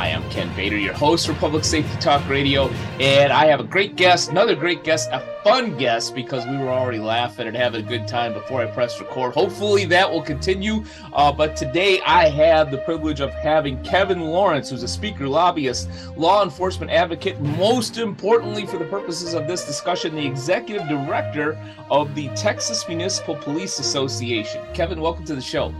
I 0.00 0.08
am 0.08 0.26
Ken 0.30 0.50
Bader, 0.56 0.78
your 0.78 0.94
host 0.94 1.26
for 1.26 1.34
Public 1.34 1.62
Safety 1.62 1.94
Talk 2.00 2.26
Radio, 2.26 2.68
and 2.98 3.30
I 3.30 3.44
have 3.44 3.60
a 3.60 3.64
great 3.64 3.96
guest, 3.96 4.30
another 4.30 4.54
great 4.54 4.82
guest, 4.82 5.10
a 5.12 5.20
fun 5.44 5.76
guest 5.76 6.14
because 6.14 6.46
we 6.46 6.56
were 6.56 6.70
already 6.70 6.98
laughing 6.98 7.46
and 7.46 7.54
having 7.54 7.84
a 7.84 7.86
good 7.86 8.08
time 8.08 8.32
before 8.32 8.62
I 8.62 8.66
pressed 8.70 8.98
record. 8.98 9.34
Hopefully 9.34 9.84
that 9.84 10.10
will 10.10 10.22
continue. 10.22 10.84
Uh, 11.12 11.30
but 11.30 11.54
today 11.54 12.00
I 12.06 12.30
have 12.30 12.70
the 12.70 12.78
privilege 12.78 13.20
of 13.20 13.30
having 13.34 13.78
Kevin 13.82 14.22
Lawrence, 14.22 14.70
who's 14.70 14.82
a 14.82 14.88
speaker, 14.88 15.28
lobbyist, 15.28 15.90
law 16.16 16.42
enforcement 16.42 16.90
advocate, 16.90 17.38
most 17.38 17.98
importantly 17.98 18.64
for 18.64 18.78
the 18.78 18.86
purposes 18.86 19.34
of 19.34 19.46
this 19.46 19.66
discussion, 19.66 20.14
the 20.14 20.24
executive 20.24 20.88
director 20.88 21.62
of 21.90 22.14
the 22.14 22.28
Texas 22.28 22.88
Municipal 22.88 23.36
Police 23.36 23.78
Association. 23.80 24.64
Kevin, 24.72 24.98
welcome 24.98 25.26
to 25.26 25.34
the 25.34 25.42
show. 25.42 25.74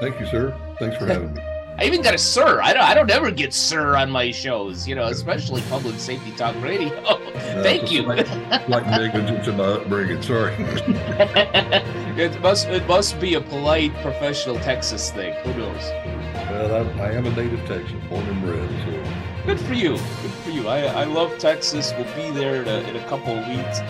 Thank 0.00 0.18
you, 0.18 0.26
sir. 0.26 0.58
Thanks 0.80 0.96
for 0.96 1.06
having 1.14 1.34
me. 1.34 1.49
I 1.80 1.84
even 1.84 2.02
got 2.02 2.14
a 2.14 2.18
sir. 2.18 2.60
I 2.60 2.74
don't. 2.74 2.82
I 2.82 2.92
don't 2.92 3.10
ever 3.10 3.30
get 3.30 3.54
sir 3.54 3.96
on 3.96 4.10
my 4.10 4.30
shows. 4.32 4.86
You 4.86 4.94
know, 4.94 5.06
especially 5.06 5.62
public 5.62 5.98
safety 5.98 6.30
talk 6.32 6.54
radio. 6.62 6.90
Thank 7.62 7.90
you. 7.90 8.02
Like, 8.02 8.28
like 8.68 8.84
negligence 8.84 9.48
in 9.48 9.56
my 9.56 9.64
upbringing. 9.64 10.20
Sorry. 10.20 10.54
it 10.58 12.38
must. 12.42 12.68
It 12.68 12.86
must 12.86 13.18
be 13.18 13.32
a 13.34 13.40
polite, 13.40 13.94
professional 14.02 14.56
Texas 14.56 15.10
thing. 15.10 15.32
Who 15.42 15.54
knows? 15.54 15.82
Well, 16.50 17.00
I, 17.00 17.04
I 17.04 17.12
am 17.12 17.24
a 17.24 17.30
native 17.30 17.66
Texan, 17.66 17.98
born 18.10 18.26
and 18.26 18.42
bred. 18.42 18.68
So. 18.84 19.46
Good 19.46 19.60
for 19.60 19.72
you. 19.72 19.92
Good 19.92 20.32
for 20.44 20.50
you. 20.50 20.68
I, 20.68 20.80
I 20.80 21.04
love 21.04 21.38
Texas. 21.38 21.94
We'll 21.96 22.14
be 22.14 22.30
there 22.38 22.60
in 22.60 22.68
a, 22.68 22.80
in 22.90 22.96
a 22.96 23.08
couple 23.08 23.38
of 23.38 23.48
weeks. 23.48 23.80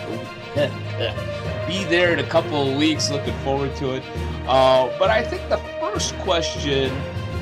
be 1.67 1.85
there 1.91 2.13
in 2.13 2.21
a 2.21 2.29
couple 2.29 2.71
of 2.71 2.79
weeks. 2.79 3.11
Looking 3.11 3.37
forward 3.39 3.75
to 3.77 3.97
it. 3.97 4.05
Uh, 4.47 4.97
but 4.97 5.11
I 5.11 5.25
think 5.25 5.49
the 5.49 5.59
first 5.81 6.15
question 6.19 6.93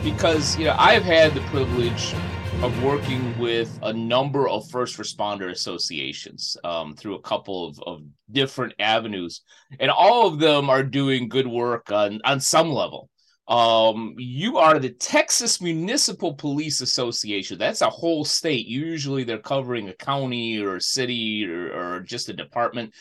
because 0.03 0.57
you 0.59 0.65
know 0.65 0.77
I've 0.79 1.03
had 1.03 1.35
the 1.35 1.41
privilege 1.43 2.15
of 2.63 2.83
working 2.83 3.39
with 3.39 3.79
a 3.83 3.93
number 3.93 4.49
of 4.49 4.69
first 4.69 4.99
responder 4.99 5.51
associations 5.51 6.57
um, 6.65 6.97
through 6.97 7.15
a 7.15 7.23
couple 7.23 7.69
of, 7.69 7.81
of 7.87 8.03
different 8.31 8.75
avenues, 8.79 9.43
and 9.79 9.91
all 9.91 10.27
of 10.27 10.39
them 10.39 10.69
are 10.69 10.83
doing 10.83 11.29
good 11.29 11.47
work 11.47 11.93
on 11.93 12.21
on 12.25 12.41
some 12.41 12.71
level. 12.71 13.09
Um, 13.49 14.15
you 14.19 14.59
are 14.59 14.79
the 14.79 14.91
Texas 14.91 15.63
Municipal 15.63 16.35
Police 16.35 16.83
Association. 16.83 17.57
That's 17.57 17.81
a 17.81 17.89
whole 17.89 18.27
state. 18.27 18.67
Usually, 18.67 19.25
they're 19.25 19.39
covering 19.39 19.89
a 19.89 19.95
county 19.95 20.59
or 20.59 20.77
a 20.77 20.81
city 20.83 21.47
or, 21.47 21.73
or 21.73 22.01
just 22.01 22.29
a 22.29 22.35
department. 22.35 22.93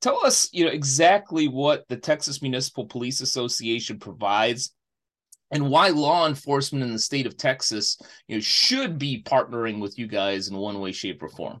Tell 0.00 0.24
us, 0.24 0.48
you 0.52 0.64
know, 0.64 0.70
exactly 0.70 1.48
what 1.48 1.88
the 1.88 1.96
Texas 1.96 2.40
Municipal 2.40 2.86
Police 2.86 3.20
Association 3.20 3.98
provides 3.98 4.75
and 5.50 5.70
why 5.70 5.88
law 5.88 6.26
enforcement 6.26 6.84
in 6.84 6.92
the 6.92 6.98
state 6.98 7.26
of 7.26 7.36
Texas 7.36 7.98
you 8.28 8.36
know, 8.36 8.40
should 8.40 8.98
be 8.98 9.22
partnering 9.22 9.80
with 9.80 9.98
you 9.98 10.06
guys 10.06 10.48
in 10.48 10.56
one 10.56 10.80
way, 10.80 10.92
shape, 10.92 11.22
or 11.22 11.28
form. 11.28 11.60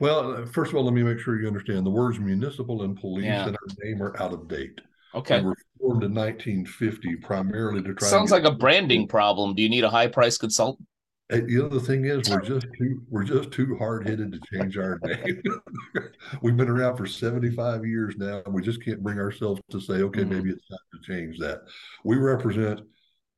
Well, 0.00 0.44
first 0.46 0.70
of 0.70 0.76
all, 0.76 0.84
let 0.84 0.94
me 0.94 1.02
make 1.02 1.20
sure 1.20 1.40
you 1.40 1.46
understand 1.46 1.86
the 1.86 1.90
words 1.90 2.18
municipal 2.18 2.82
and 2.82 2.98
police 2.98 3.26
yeah. 3.26 3.46
and 3.46 3.56
our 3.56 3.84
name 3.84 4.02
are 4.02 4.20
out 4.20 4.32
of 4.32 4.48
date. 4.48 4.80
Okay. 5.14 5.38
We 5.38 5.46
were 5.46 5.56
formed 5.80 6.02
in 6.02 6.12
1950 6.14 7.16
primarily 7.16 7.82
to 7.82 7.94
try. 7.94 8.08
Sounds 8.08 8.32
like 8.32 8.44
a 8.44 8.50
branding 8.50 9.06
problem. 9.06 9.54
Do 9.54 9.62
you 9.62 9.68
need 9.68 9.84
a 9.84 9.90
high 9.90 10.08
price 10.08 10.36
consultant? 10.36 10.88
The 11.30 11.64
other 11.64 11.80
thing 11.80 12.04
is, 12.04 12.28
we're 12.28 12.42
just 12.42 12.66
too 12.78 13.02
we're 13.08 13.24
just 13.24 13.50
too 13.50 13.76
hard 13.78 14.06
headed 14.06 14.30
to 14.32 14.40
change 14.52 14.76
our 14.76 15.00
name. 15.02 15.42
We've 16.42 16.56
been 16.56 16.68
around 16.68 16.98
for 16.98 17.06
seventy 17.06 17.50
five 17.50 17.86
years 17.86 18.14
now, 18.18 18.42
and 18.44 18.54
we 18.54 18.60
just 18.60 18.84
can't 18.84 19.02
bring 19.02 19.18
ourselves 19.18 19.60
to 19.70 19.80
say, 19.80 19.94
okay, 19.94 20.20
mm-hmm. 20.20 20.30
maybe 20.30 20.50
it's 20.50 20.68
time 20.68 20.78
to 20.92 21.12
change 21.12 21.38
that. 21.38 21.62
We 22.04 22.16
represent 22.16 22.82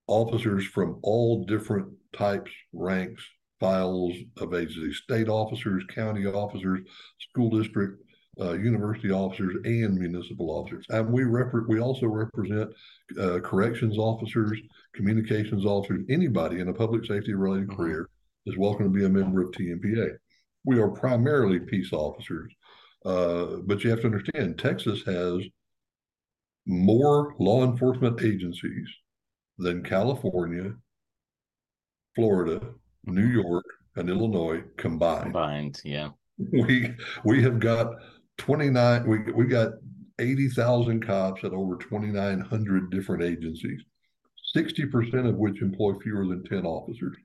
officers 0.07 0.65
from 0.67 0.99
all 1.03 1.45
different 1.45 1.89
types, 2.13 2.51
ranks, 2.73 3.23
files 3.61 4.15
of 4.39 4.55
agencies, 4.55 5.01
state 5.03 5.29
officers, 5.29 5.85
county 5.95 6.27
officers, 6.27 6.81
school 7.19 7.51
district, 7.51 8.03
uh, 8.41 8.53
university 8.53 9.11
officers, 9.11 9.57
and 9.65 9.99
municipal 9.99 10.51
officers. 10.51 10.85
And 10.91 11.11
we 11.11 11.25
rep- 11.25 11.53
we 11.69 11.81
also 11.81 12.07
represent 12.07 12.71
uh, 13.19 13.41
corrections 13.41 13.97
officers, 13.97 14.61
communications 14.95 15.65
officers, 15.65 16.05
anybody 16.11 16.61
in 16.61 16.69
a 16.69 16.75
public 16.75 17.07
safety 17.07 17.35
related 17.35 17.69
mm-hmm. 17.69 17.77
career 17.77 18.11
is 18.45 18.59
welcome 18.59 18.85
to 18.85 18.99
be 18.99 19.07
a 19.07 19.09
member 19.09 19.43
of 19.43 19.51
TMPA. 19.53 20.11
We 20.65 20.79
are 20.79 20.89
primarily 20.89 21.61
peace 21.61 21.93
officers, 21.93 22.53
uh, 23.05 23.57
but 23.65 23.83
you 23.83 23.91
have 23.91 24.01
to 24.01 24.07
understand 24.07 24.59
Texas 24.59 25.03
has 25.07 25.43
more 26.67 27.35
law 27.39 27.65
enforcement 27.65 28.21
agencies 28.23 28.89
than 29.59 29.83
California, 29.83 30.73
Florida, 32.15 32.61
New 33.05 33.27
York, 33.27 33.65
and 33.97 34.11
Illinois 34.11 34.63
combined. 34.77 35.25
Combined, 35.25 35.81
yeah. 35.85 36.11
We 36.53 36.95
we 37.25 37.43
have 37.43 37.59
got 37.61 37.95
29 38.37 39.09
we 39.09 39.33
we 39.33 39.47
got 39.47 39.73
80,000 40.19 41.05
cops 41.05 41.45
at 41.45 41.53
over 41.53 41.77
2900 41.77 42.91
different 42.91 43.23
agencies. 43.23 43.81
60% 44.55 45.29
of 45.29 45.37
which 45.37 45.61
employ 45.61 45.95
fewer 46.03 46.27
than 46.27 46.43
10 46.45 46.65
officers. 46.65 47.17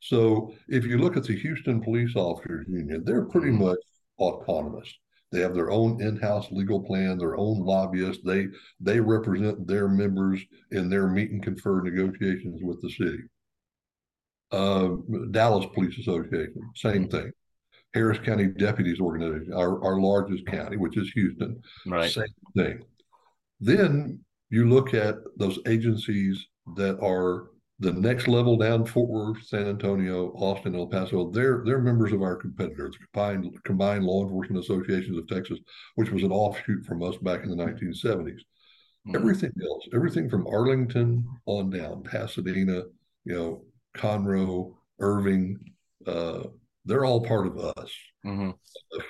So 0.00 0.52
if 0.68 0.84
you 0.84 0.98
look 0.98 1.16
at 1.16 1.24
the 1.24 1.36
Houston 1.36 1.80
Police 1.82 2.14
Officers 2.14 2.66
Union, 2.68 3.02
they're 3.04 3.24
pretty 3.24 3.48
mm-hmm. 3.48 3.64
much 3.64 3.78
autonomous. 4.18 4.92
They 5.32 5.40
have 5.40 5.54
their 5.54 5.70
own 5.70 6.00
in-house 6.00 6.48
legal 6.52 6.82
plan, 6.82 7.18
their 7.18 7.36
own 7.36 7.58
lobbyists. 7.60 8.22
They 8.24 8.46
they 8.80 9.00
represent 9.00 9.66
their 9.66 9.88
members 9.88 10.40
in 10.70 10.88
their 10.88 11.08
meet 11.08 11.30
and 11.30 11.42
confer 11.42 11.82
negotiations 11.82 12.60
with 12.62 12.80
the 12.80 12.90
city. 12.90 13.22
Uh, 14.52 14.96
Dallas 15.32 15.66
Police 15.74 15.98
Association, 15.98 16.70
same 16.76 17.08
mm-hmm. 17.08 17.16
thing. 17.16 17.32
Harris 17.94 18.18
County 18.18 18.46
Deputies 18.46 19.00
Organization, 19.00 19.52
our, 19.54 19.82
our 19.82 19.98
largest 19.98 20.46
county, 20.46 20.76
which 20.76 20.98
is 20.98 21.10
Houston, 21.12 21.60
right. 21.86 22.10
same 22.10 22.26
thing. 22.54 22.82
Then 23.58 24.20
you 24.50 24.68
look 24.68 24.92
at 24.92 25.16
those 25.38 25.58
agencies 25.66 26.46
that 26.76 27.00
are 27.00 27.48
the 27.78 27.92
next 27.92 28.26
level 28.26 28.56
down 28.56 28.86
Fort 28.86 29.10
Worth, 29.10 29.44
San 29.44 29.66
Antonio, 29.66 30.30
Austin, 30.30 30.74
El 30.74 30.86
Paso, 30.86 31.30
they're 31.30 31.62
they're 31.64 31.80
members 31.80 32.12
of 32.12 32.22
our 32.22 32.36
competitors, 32.36 32.96
combined 33.12 33.62
combined 33.64 34.04
law 34.04 34.22
enforcement 34.22 34.64
associations 34.64 35.18
of 35.18 35.28
Texas, 35.28 35.58
which 35.96 36.10
was 36.10 36.22
an 36.22 36.32
offshoot 36.32 36.84
from 36.84 37.02
us 37.02 37.16
back 37.18 37.42
in 37.42 37.50
the 37.50 37.56
1970s. 37.56 38.40
Mm-hmm. 39.06 39.16
Everything 39.16 39.52
else, 39.62 39.86
everything 39.94 40.30
from 40.30 40.46
Arlington 40.46 41.26
on 41.44 41.70
down, 41.70 42.02
Pasadena, 42.02 42.82
you 43.24 43.34
know, 43.34 43.64
Conroe, 43.94 44.74
Irving, 44.98 45.58
uh, 46.06 46.44
they're 46.86 47.04
all 47.04 47.20
part 47.20 47.46
of 47.46 47.58
us. 47.58 47.92
Mm-hmm. 48.24 48.50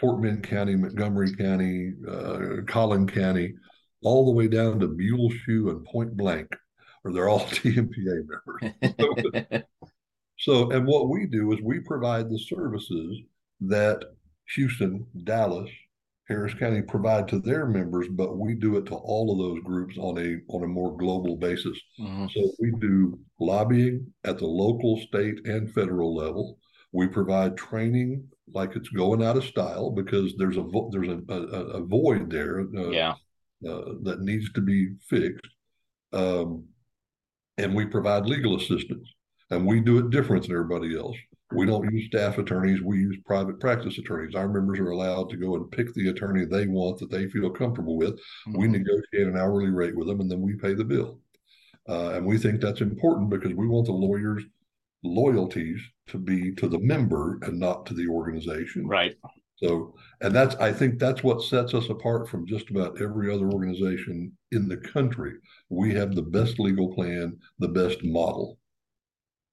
Fort 0.00 0.22
Bend 0.22 0.42
County, 0.42 0.74
Montgomery 0.74 1.34
County, 1.36 1.92
uh, 2.10 2.62
Collin 2.66 3.06
County, 3.06 3.54
all 4.02 4.26
the 4.26 4.32
way 4.32 4.48
down 4.48 4.80
to 4.80 4.88
Muleshoe 4.88 5.70
and 5.70 5.84
Point 5.84 6.16
Blank 6.16 6.48
or 7.06 7.12
they're 7.12 7.28
all 7.28 7.40
TMPA 7.46 8.26
members. 8.26 9.62
so, 10.38 10.70
and 10.72 10.86
what 10.86 11.08
we 11.08 11.26
do 11.26 11.52
is 11.52 11.60
we 11.62 11.78
provide 11.80 12.28
the 12.28 12.38
services 12.38 13.20
that 13.60 14.02
Houston, 14.56 15.06
Dallas, 15.24 15.70
Harris 16.28 16.54
County 16.54 16.82
provide 16.82 17.28
to 17.28 17.38
their 17.38 17.66
members, 17.66 18.08
but 18.10 18.36
we 18.36 18.54
do 18.54 18.76
it 18.76 18.86
to 18.86 18.96
all 18.96 19.30
of 19.30 19.38
those 19.38 19.62
groups 19.62 19.96
on 19.96 20.18
a 20.18 20.38
on 20.52 20.64
a 20.64 20.66
more 20.66 20.96
global 20.96 21.36
basis. 21.36 21.78
Mm-hmm. 22.00 22.26
So 22.34 22.50
we 22.58 22.72
do 22.80 23.16
lobbying 23.38 24.12
at 24.24 24.38
the 24.38 24.46
local, 24.46 25.00
state, 25.02 25.46
and 25.46 25.72
federal 25.72 26.16
level. 26.16 26.58
We 26.90 27.06
provide 27.06 27.56
training 27.56 28.26
like 28.52 28.74
it's 28.74 28.88
going 28.88 29.22
out 29.22 29.36
of 29.36 29.44
style 29.44 29.92
because 29.92 30.34
there's 30.36 30.56
a 30.56 30.64
there's 30.90 31.08
a, 31.08 31.32
a, 31.32 31.60
a 31.78 31.86
void 31.86 32.28
there 32.28 32.62
uh, 32.76 32.90
yeah. 32.90 33.14
uh, 33.68 33.92
that 34.02 34.22
needs 34.22 34.52
to 34.54 34.60
be 34.60 34.94
fixed. 35.08 35.46
Um, 36.12 36.64
and 37.58 37.74
we 37.74 37.86
provide 37.86 38.26
legal 38.26 38.56
assistance. 38.56 39.08
And 39.50 39.64
we 39.64 39.80
do 39.80 39.98
it 39.98 40.10
different 40.10 40.42
than 40.42 40.52
everybody 40.52 40.96
else. 40.98 41.16
We 41.52 41.66
don't 41.66 41.88
use 41.92 42.08
staff 42.08 42.38
attorneys, 42.38 42.82
we 42.82 42.98
use 42.98 43.18
private 43.24 43.60
practice 43.60 43.98
attorneys. 43.98 44.34
Our 44.34 44.48
members 44.48 44.80
are 44.80 44.90
allowed 44.90 45.30
to 45.30 45.36
go 45.36 45.54
and 45.54 45.70
pick 45.70 45.94
the 45.94 46.08
attorney 46.08 46.44
they 46.44 46.66
want 46.66 46.98
that 46.98 47.10
they 47.10 47.28
feel 47.28 47.50
comfortable 47.50 47.96
with. 47.96 48.14
Mm-hmm. 48.14 48.58
We 48.58 48.66
negotiate 48.66 49.28
an 49.28 49.36
hourly 49.36 49.70
rate 49.70 49.96
with 49.96 50.08
them 50.08 50.20
and 50.20 50.30
then 50.30 50.40
we 50.40 50.56
pay 50.56 50.74
the 50.74 50.84
bill. 50.84 51.20
Uh, 51.88 52.14
and 52.14 52.26
we 52.26 52.36
think 52.36 52.60
that's 52.60 52.80
important 52.80 53.30
because 53.30 53.54
we 53.54 53.68
want 53.68 53.86
the 53.86 53.92
lawyers' 53.92 54.42
loyalties 55.04 55.80
to 56.08 56.18
be 56.18 56.52
to 56.56 56.68
the 56.68 56.80
member 56.80 57.38
and 57.42 57.60
not 57.60 57.86
to 57.86 57.94
the 57.94 58.08
organization. 58.08 58.88
Right. 58.88 59.16
So, 59.56 59.94
and 60.20 60.34
that's, 60.34 60.54
I 60.56 60.72
think 60.72 60.98
that's 60.98 61.22
what 61.22 61.42
sets 61.42 61.72
us 61.72 61.88
apart 61.88 62.28
from 62.28 62.46
just 62.46 62.70
about 62.70 63.00
every 63.00 63.32
other 63.32 63.50
organization 63.50 64.32
in 64.52 64.68
the 64.68 64.76
country. 64.76 65.32
We 65.70 65.94
have 65.94 66.14
the 66.14 66.22
best 66.22 66.58
legal 66.58 66.94
plan, 66.94 67.38
the 67.58 67.68
best 67.68 68.04
model. 68.04 68.58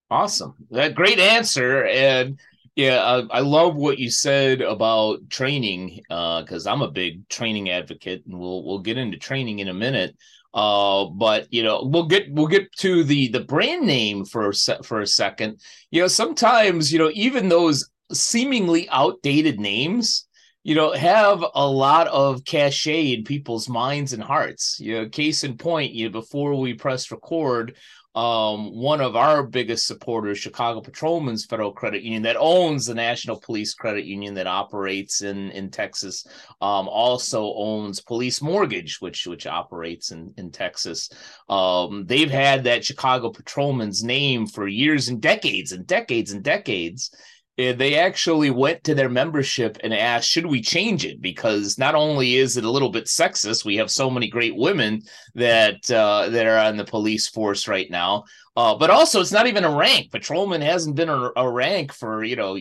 Awesome. 0.10 0.56
That 0.72 0.94
great 0.94 1.20
answer. 1.20 1.86
And 1.86 2.40
yeah, 2.76 3.04
I, 3.04 3.38
I 3.38 3.40
love 3.40 3.76
what 3.76 3.98
you 3.98 4.10
said 4.10 4.62
about 4.62 5.30
training 5.30 6.02
because 6.08 6.68
uh, 6.68 6.72
I'm 6.72 6.82
a 6.82 6.92
big 6.92 7.28
training 7.30 7.70
advocate, 7.70 8.24
and 8.26 8.38
we'll 8.38 8.64
we'll 8.64 8.80
get 8.80 8.98
into 8.98 9.18
training 9.18 9.60
in 9.60 9.68
a 9.68 9.74
minute. 9.74 10.16
Uh, 10.54 11.06
but 11.06 11.52
you 11.52 11.64
know, 11.64 11.84
we'll 11.84 12.08
get 12.08 12.32
we'll 12.32 12.48
get 12.48 12.72
to 12.78 13.04
the 13.04 13.28
the 13.30 13.40
brand 13.40 13.86
name 13.86 14.26
for 14.26 14.50
a 14.50 14.54
se- 14.54 14.84
for 14.84 15.02
a 15.02 15.08
second. 15.08 15.60
You 15.92 16.02
know, 16.02 16.08
sometimes 16.08 16.92
you 16.92 17.00
know 17.00 17.12
even 17.14 17.50
those 17.50 17.90
seemingly 18.14 18.88
outdated 18.90 19.60
names, 19.60 20.28
you 20.64 20.76
know, 20.76 20.92
have 20.94 21.44
a 21.56 21.68
lot 21.68 22.08
of 22.08 22.46
cachet 22.46 23.14
in 23.14 23.24
people's 23.24 23.68
minds 23.68 24.14
and 24.14 24.24
hearts. 24.24 24.78
You 24.80 24.96
know, 24.96 25.10
case 25.10 25.44
in 25.44 25.58
point, 25.58 25.94
you 25.94 26.06
know, 26.06 26.12
before 26.12 26.56
we 26.56 26.74
press 26.74 27.12
record, 27.12 27.76
um, 28.16 28.76
one 28.76 29.02
of 29.02 29.16
our 29.16 29.42
biggest 29.42 29.88
supporters, 29.88 30.38
Chicago 30.38 30.82
Patrolmen's 30.82 31.46
Federal 31.46 31.72
Credit 31.72 32.04
Union, 32.04 32.22
that 32.24 32.38
owns 32.38 32.86
the 32.86 32.94
National 32.94 33.40
Police 33.40 33.74
Credit 33.74 34.06
Union 34.06 34.36
that 34.36 34.46
operates 34.46 35.22
in 35.22 35.50
in 35.50 35.72
Texas, 35.72 36.26
um, 36.62 36.88
also 36.88 37.54
owns 37.56 38.02
Police 38.02 38.40
Mortgage, 38.42 39.02
which 39.02 39.26
which 39.26 39.48
operates 39.48 40.12
in 40.12 40.32
in 40.38 40.52
Texas. 40.52 41.10
Um, 41.50 42.06
they've 42.06 42.30
had 42.30 42.66
that 42.66 42.86
Chicago 42.86 43.32
Patrolmen's 43.32 44.04
name 44.04 44.46
for 44.46 44.68
years 44.68 45.10
and 45.10 45.20
decades 45.20 45.72
and 45.72 45.88
decades 45.88 46.32
and 46.32 46.44
decades 46.44 47.10
they 47.58 47.96
actually 47.96 48.50
went 48.50 48.84
to 48.84 48.96
their 48.96 49.10
membership 49.10 49.78
and 49.84 49.94
asked, 49.94 50.28
should 50.28 50.46
we 50.48 50.62
change 50.62 51.06
it? 51.06 51.22
Because 51.22 51.78
not 51.78 51.94
only 51.94 52.36
is 52.36 52.58
it 52.58 52.64
a 52.64 52.72
little 52.72 52.90
bit 52.90 53.06
sexist, 53.06 53.64
we 53.64 53.76
have 53.76 53.92
so 53.92 54.10
many 54.10 54.28
great 54.28 54.56
women 54.56 55.04
that 55.36 55.90
uh, 55.92 56.30
that 56.30 56.48
are 56.48 56.58
on 56.58 56.78
the 56.78 56.86
police 56.86 57.30
force 57.30 57.68
right 57.68 57.90
now. 57.92 58.24
Uh, 58.56 58.76
but 58.76 58.92
also, 58.92 59.20
it's 59.20 59.32
not 59.32 59.48
even 59.48 59.64
a 59.64 59.76
rank. 59.76 60.12
Patrolman 60.12 60.62
hasn't 60.62 60.96
been 60.96 61.10
a, 61.10 61.32
a, 61.36 61.50
rank 61.50 61.92
for 61.92 62.24
you 62.24 62.36
know 62.36 62.56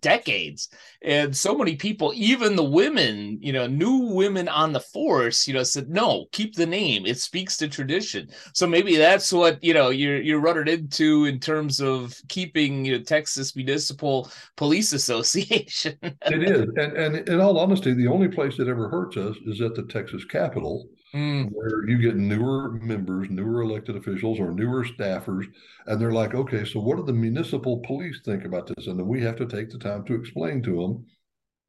decades, 0.00 0.68
and 1.00 1.34
so 1.34 1.56
many 1.56 1.76
people, 1.76 2.12
even 2.14 2.56
the 2.56 2.62
women, 2.62 3.38
you 3.40 3.50
know, 3.50 3.66
new 3.66 4.12
women 4.12 4.48
on 4.48 4.72
the 4.72 4.80
force, 4.80 5.48
you 5.48 5.54
know, 5.54 5.62
said 5.62 5.88
no, 5.88 6.26
keep 6.32 6.54
the 6.54 6.66
name. 6.66 7.06
It 7.06 7.18
speaks 7.18 7.56
to 7.56 7.68
tradition. 7.68 8.28
So 8.52 8.66
maybe 8.66 8.96
that's 8.96 9.32
what 9.32 9.64
you 9.64 9.72
know 9.72 9.88
you're 9.88 10.20
you're 10.20 10.40
running 10.40 10.68
into 10.68 11.24
in 11.24 11.40
terms 11.40 11.80
of 11.80 12.14
keeping 12.28 12.84
you 12.84 12.98
know, 12.98 13.04
Texas 13.04 13.56
Municipal 13.56 14.30
Police 14.58 14.92
Association. 15.00 15.96
it 16.02 16.42
is, 16.42 16.68
and 16.76 16.92
and 16.98 17.28
in 17.30 17.40
all 17.40 17.58
honesty, 17.58 17.94
the 17.94 18.08
only 18.08 18.28
place 18.28 18.58
that 18.58 18.68
ever 18.68 18.90
hurts 18.90 19.16
us 19.16 19.36
is 19.46 19.62
at 19.62 19.74
the 19.74 19.84
Texas 19.84 20.26
Capitol 20.26 20.86
mm. 21.14 21.48
where 21.52 21.88
you 21.88 21.98
get 21.98 22.16
newer 22.16 22.72
members, 22.72 23.28
newer 23.30 23.62
elected 23.62 23.96
officials, 23.96 24.40
or 24.40 24.52
newer 24.52 24.84
staffers, 24.84 25.46
and 25.86 26.00
they're 26.00 26.12
like, 26.12 26.34
okay, 26.34 26.64
so 26.64 26.80
what 26.80 26.96
do 26.96 27.04
the 27.04 27.12
municipal 27.12 27.80
police 27.80 28.20
think 28.24 28.44
about 28.44 28.66
this? 28.66 28.86
And 28.86 28.98
then 28.98 29.06
we 29.06 29.22
have 29.22 29.36
to 29.36 29.46
take 29.46 29.70
the 29.70 29.78
time 29.78 30.04
to 30.04 30.14
explain 30.14 30.62
to 30.62 30.76
them 30.76 31.06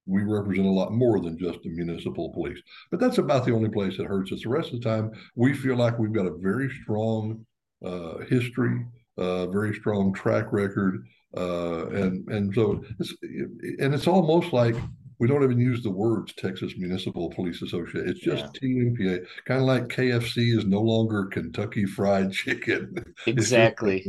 we 0.06 0.24
represent 0.24 0.68
a 0.68 0.72
lot 0.72 0.92
more 0.92 1.20
than 1.20 1.38
just 1.38 1.62
the 1.64 1.70
municipal 1.70 2.32
police. 2.34 2.60
But 2.90 3.00
that's 3.00 3.18
about 3.18 3.46
the 3.46 3.54
only 3.54 3.70
place 3.70 3.98
that 3.98 4.08
hurts 4.08 4.32
us. 4.32 4.44
The 4.44 4.50
rest 4.50 4.74
of 4.74 4.82
the 4.82 4.90
time, 4.90 5.12
we 5.36 5.54
feel 5.54 5.76
like 5.76 6.00
we've 6.00 6.14
got 6.14 6.26
a 6.26 6.38
very 6.38 6.70
strong 6.82 7.46
uh, 7.86 8.20
history, 8.30 8.86
uh, 9.18 9.48
very 9.48 9.76
strong 9.76 10.14
track 10.14 10.52
record, 10.52 11.06
uh, 11.38 11.88
and 11.90 12.28
and 12.30 12.54
so 12.54 12.84
it's 13.00 13.14
and 13.80 13.94
it's 13.94 14.08
almost 14.08 14.54
like 14.54 14.76
we 15.22 15.28
don't 15.28 15.44
even 15.44 15.60
use 15.60 15.84
the 15.84 15.92
words 15.92 16.34
Texas 16.34 16.74
Municipal 16.78 17.30
Police 17.30 17.62
Association. 17.62 18.10
It's 18.10 18.20
just 18.20 18.60
yeah. 18.60 18.70
TMPA, 18.70 19.24
kind 19.46 19.62
of 19.62 19.68
like 19.68 19.84
KFC 19.84 20.58
is 20.58 20.66
no 20.66 20.82
longer 20.82 21.26
Kentucky 21.26 21.86
Fried 21.86 22.34
Chicken. 22.34 22.96
Exactly. 23.28 24.04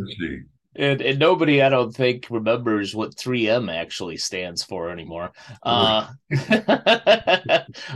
And, 0.74 1.02
and 1.02 1.18
nobody, 1.18 1.60
I 1.60 1.68
don't 1.68 1.94
think, 1.94 2.28
remembers 2.30 2.94
what 2.94 3.14
3M 3.14 3.70
actually 3.70 4.16
stands 4.16 4.62
for 4.62 4.88
anymore. 4.88 5.32
Uh, 5.62 6.08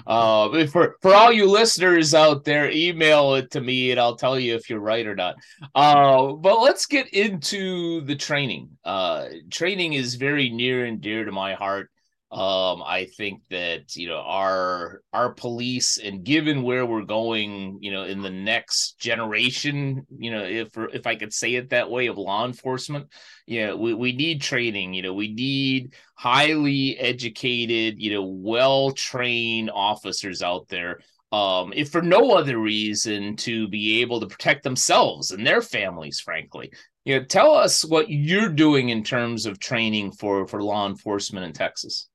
uh, 0.07 0.67
for 0.67 0.97
for 1.01 1.15
all 1.15 1.33
you 1.33 1.51
listeners 1.51 2.13
out 2.13 2.45
there, 2.45 2.71
email 2.71 3.37
it 3.37 3.51
to 3.53 3.63
me, 3.63 3.93
and 3.93 3.99
I'll 3.99 4.17
tell 4.17 4.39
you 4.39 4.55
if 4.55 4.69
you're 4.69 4.79
right 4.79 5.07
or 5.07 5.17
not. 5.17 5.37
Uh, 5.75 6.35
but 6.35 6.61
let's 6.61 6.85
get 6.85 7.09
into 7.15 8.03
the 8.03 8.15
training. 8.15 8.69
Uh, 8.85 9.29
training 9.51 9.95
is 9.95 10.17
very 10.17 10.51
near 10.51 10.85
and 10.85 11.01
dear 11.01 11.25
to 11.25 11.33
my 11.33 11.55
heart. 11.55 11.89
Um, 12.33 12.83
I 12.85 13.07
think 13.17 13.43
that 13.51 13.95
you 13.95 14.09
know 14.09 14.19
our 14.19 15.01
our 15.13 15.33
police, 15.33 15.99
and 15.99 16.25
given 16.25 16.65
where 16.65 16.85
we're 16.85 17.05
going, 17.05 17.79
you 17.81 17.93
know, 17.93 18.03
in 18.03 18.21
the 18.21 18.31
next 18.31 18.99
generation, 18.99 20.07
you 20.19 20.33
know, 20.33 20.43
if 20.43 20.71
if 20.77 21.07
I 21.07 21.15
could 21.15 21.33
say 21.33 21.55
it 21.55 21.71
that 21.71 21.91
way, 21.91 22.09
of 22.09 22.19
law 22.19 22.45
enforcement, 22.45 23.07
yeah, 23.47 23.75
we 23.75 23.95
we 23.95 24.13
need 24.13 24.43
training. 24.43 24.93
You 24.93 25.03
know, 25.03 25.15
we 25.15 25.33
need 25.33 25.95
highly 26.17 26.99
educated, 26.99 28.03
you 28.03 28.13
know, 28.15 28.25
well 28.25 28.91
trained 28.91 29.71
officers 29.71 30.43
out 30.43 30.67
there 30.69 30.99
um, 31.33 31.73
if 31.75 31.91
for 31.91 32.03
no 32.03 32.33
other 32.33 32.59
reason 32.59 33.37
to 33.37 33.69
be 33.69 34.01
able 34.01 34.21
to 34.21 34.27
protect 34.27 34.63
themselves 34.63 35.33
and 35.33 35.47
their 35.47 35.61
families, 35.61 36.21
frankly. 36.21 36.73
You 37.05 37.19
know, 37.19 37.25
tell 37.25 37.55
us 37.55 37.85
what 37.85 38.11
you're 38.11 38.49
doing 38.49 38.89
in 38.89 39.03
terms 39.03 39.47
of 39.47 39.59
training 39.59 40.13
for 40.13 40.47
for 40.47 40.63
law 40.63 40.87
enforcement 40.87 41.45
in 41.45 41.53
Texas. 41.53 42.09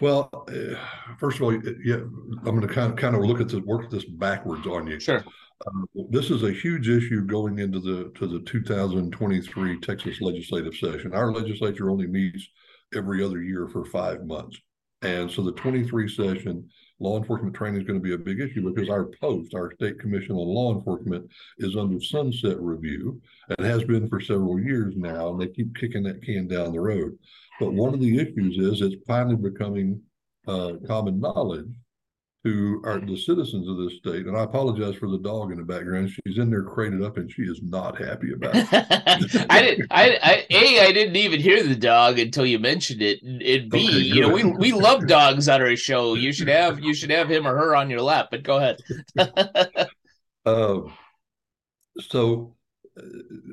Well, 0.00 0.28
uh, 0.32 0.76
first 1.18 1.36
of 1.36 1.42
all, 1.42 1.54
yeah, 1.54 1.96
I'm 1.96 2.42
going 2.42 2.60
to 2.60 2.68
kind 2.68 2.92
of 2.92 2.98
kind 2.98 3.16
of 3.16 3.22
look 3.22 3.40
at 3.40 3.48
this, 3.48 3.60
work 3.62 3.90
this 3.90 4.04
backwards 4.04 4.66
on 4.66 4.86
you. 4.86 5.00
Sure. 5.00 5.24
Uh, 5.66 6.02
this 6.10 6.30
is 6.30 6.42
a 6.42 6.52
huge 6.52 6.88
issue 6.88 7.24
going 7.26 7.58
into 7.58 7.80
the 7.80 8.12
to 8.16 8.26
the 8.26 8.40
2023 8.40 9.80
Texas 9.80 10.20
legislative 10.20 10.74
session. 10.74 11.14
Our 11.14 11.32
legislature 11.32 11.90
only 11.90 12.06
meets 12.06 12.46
every 12.94 13.24
other 13.24 13.40
year 13.40 13.68
for 13.68 13.84
five 13.86 14.24
months, 14.26 14.58
and 15.00 15.30
so 15.30 15.42
the 15.42 15.52
23 15.52 16.08
session 16.08 16.68
law 16.98 17.18
enforcement 17.18 17.54
training 17.54 17.80
is 17.80 17.86
going 17.86 17.98
to 17.98 18.02
be 18.02 18.14
a 18.14 18.18
big 18.18 18.40
issue 18.40 18.72
because 18.72 18.88
our 18.88 19.06
post, 19.20 19.54
our 19.54 19.72
state 19.74 19.98
commission 19.98 20.32
on 20.32 20.46
law 20.46 20.74
enforcement, 20.74 21.30
is 21.58 21.76
under 21.76 22.00
sunset 22.00 22.58
review 22.60 23.20
and 23.50 23.66
has 23.66 23.84
been 23.84 24.08
for 24.08 24.20
several 24.20 24.58
years 24.58 24.94
now, 24.96 25.30
and 25.30 25.40
they 25.40 25.48
keep 25.48 25.76
kicking 25.76 26.02
that 26.04 26.22
can 26.22 26.46
down 26.46 26.72
the 26.72 26.80
road. 26.80 27.18
But 27.60 27.72
one 27.72 27.94
of 27.94 28.00
the 28.00 28.18
issues 28.18 28.58
is 28.58 28.80
it's 28.80 29.02
finally 29.06 29.36
becoming 29.36 30.00
uh, 30.46 30.74
common 30.86 31.20
knowledge 31.20 31.68
to 32.46 32.80
are 32.84 33.00
the 33.00 33.16
citizens 33.16 33.68
of 33.68 33.76
this 33.76 33.96
state. 33.98 34.26
And 34.26 34.36
I 34.36 34.44
apologize 34.44 34.94
for 34.94 35.08
the 35.08 35.18
dog 35.18 35.50
in 35.50 35.58
the 35.58 35.64
background. 35.64 36.10
She's 36.10 36.38
in 36.38 36.48
there 36.50 36.62
crated 36.62 37.02
up, 37.02 37.16
and 37.16 37.30
she 37.30 37.42
is 37.42 37.60
not 37.62 38.00
happy 38.00 38.32
about 38.32 38.52
it. 38.54 38.66
I 39.50 39.62
didn't. 39.62 39.86
I, 39.90 40.18
I 40.22 40.46
a 40.50 40.80
I 40.86 40.92
didn't 40.92 41.16
even 41.16 41.40
hear 41.40 41.62
the 41.62 41.74
dog 41.74 42.18
until 42.18 42.46
you 42.46 42.58
mentioned 42.58 43.02
it. 43.02 43.22
And 43.22 43.70
B, 43.70 43.88
okay, 43.88 43.98
you 43.98 44.20
know, 44.20 44.32
we 44.32 44.44
we 44.44 44.72
love 44.72 45.06
dogs 45.08 45.48
on 45.48 45.60
our 45.60 45.74
show. 45.76 46.14
You 46.14 46.32
should 46.32 46.48
have 46.48 46.80
you 46.80 46.94
should 46.94 47.10
have 47.10 47.28
him 47.28 47.46
or 47.46 47.56
her 47.56 47.74
on 47.74 47.90
your 47.90 48.02
lap. 48.02 48.28
But 48.30 48.44
go 48.44 48.58
ahead. 48.58 48.78
uh, 50.46 50.80
so 52.00 52.54
uh, 52.96 53.02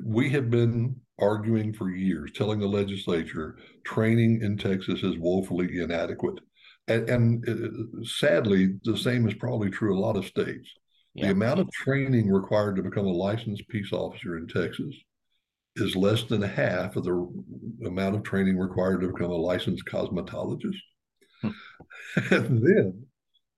we 0.04 0.30
have 0.30 0.50
been 0.50 0.96
arguing 1.18 1.72
for 1.72 1.90
years, 1.90 2.30
telling 2.32 2.60
the 2.60 2.66
legislature 2.66 3.56
training 3.84 4.42
in 4.42 4.56
Texas 4.56 5.02
is 5.02 5.18
woefully 5.18 5.80
inadequate. 5.80 6.38
And, 6.86 7.08
and 7.08 7.48
uh, 7.48 8.04
sadly, 8.04 8.74
the 8.84 8.96
same 8.96 9.26
is 9.26 9.34
probably 9.34 9.70
true 9.70 9.96
a 9.96 10.00
lot 10.00 10.16
of 10.16 10.26
states. 10.26 10.68
Yeah. 11.14 11.26
The 11.26 11.32
amount 11.32 11.60
of 11.60 11.70
training 11.70 12.30
required 12.30 12.76
to 12.76 12.82
become 12.82 13.06
a 13.06 13.12
licensed 13.12 13.68
peace 13.68 13.92
officer 13.92 14.36
in 14.36 14.48
Texas 14.48 14.94
is 15.76 15.96
less 15.96 16.24
than 16.24 16.42
half 16.42 16.96
of 16.96 17.04
the 17.04 17.86
amount 17.86 18.16
of 18.16 18.22
training 18.22 18.58
required 18.58 19.00
to 19.00 19.08
become 19.08 19.30
a 19.30 19.36
licensed 19.36 19.84
cosmetologist. 19.86 20.78
Hmm. 21.42 21.50
and 22.30 22.62
then 22.62 23.06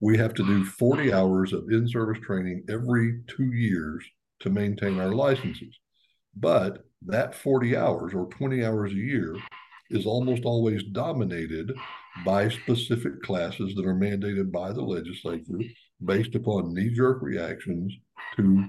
we 0.00 0.16
have 0.18 0.34
to 0.34 0.44
do 0.44 0.64
40 0.64 1.12
hours 1.12 1.52
of 1.52 1.64
in 1.70 1.88
service 1.88 2.18
training 2.22 2.64
every 2.68 3.20
two 3.26 3.52
years 3.52 4.04
to 4.40 4.50
maintain 4.50 5.00
our 5.00 5.12
licenses. 5.12 5.78
But 6.34 6.84
that 7.06 7.34
40 7.34 7.76
hours 7.76 8.14
or 8.14 8.26
20 8.26 8.64
hours 8.64 8.92
a 8.92 8.96
year 8.96 9.36
is 9.90 10.06
almost 10.06 10.44
always 10.44 10.82
dominated 10.84 11.72
by 12.24 12.48
specific 12.48 13.22
classes 13.22 13.74
that 13.74 13.86
are 13.86 13.94
mandated 13.94 14.50
by 14.50 14.72
the 14.72 14.82
legislature 14.82 15.60
based 16.04 16.34
upon 16.34 16.74
knee 16.74 16.90
jerk 16.90 17.22
reactions 17.22 17.92
to 18.36 18.64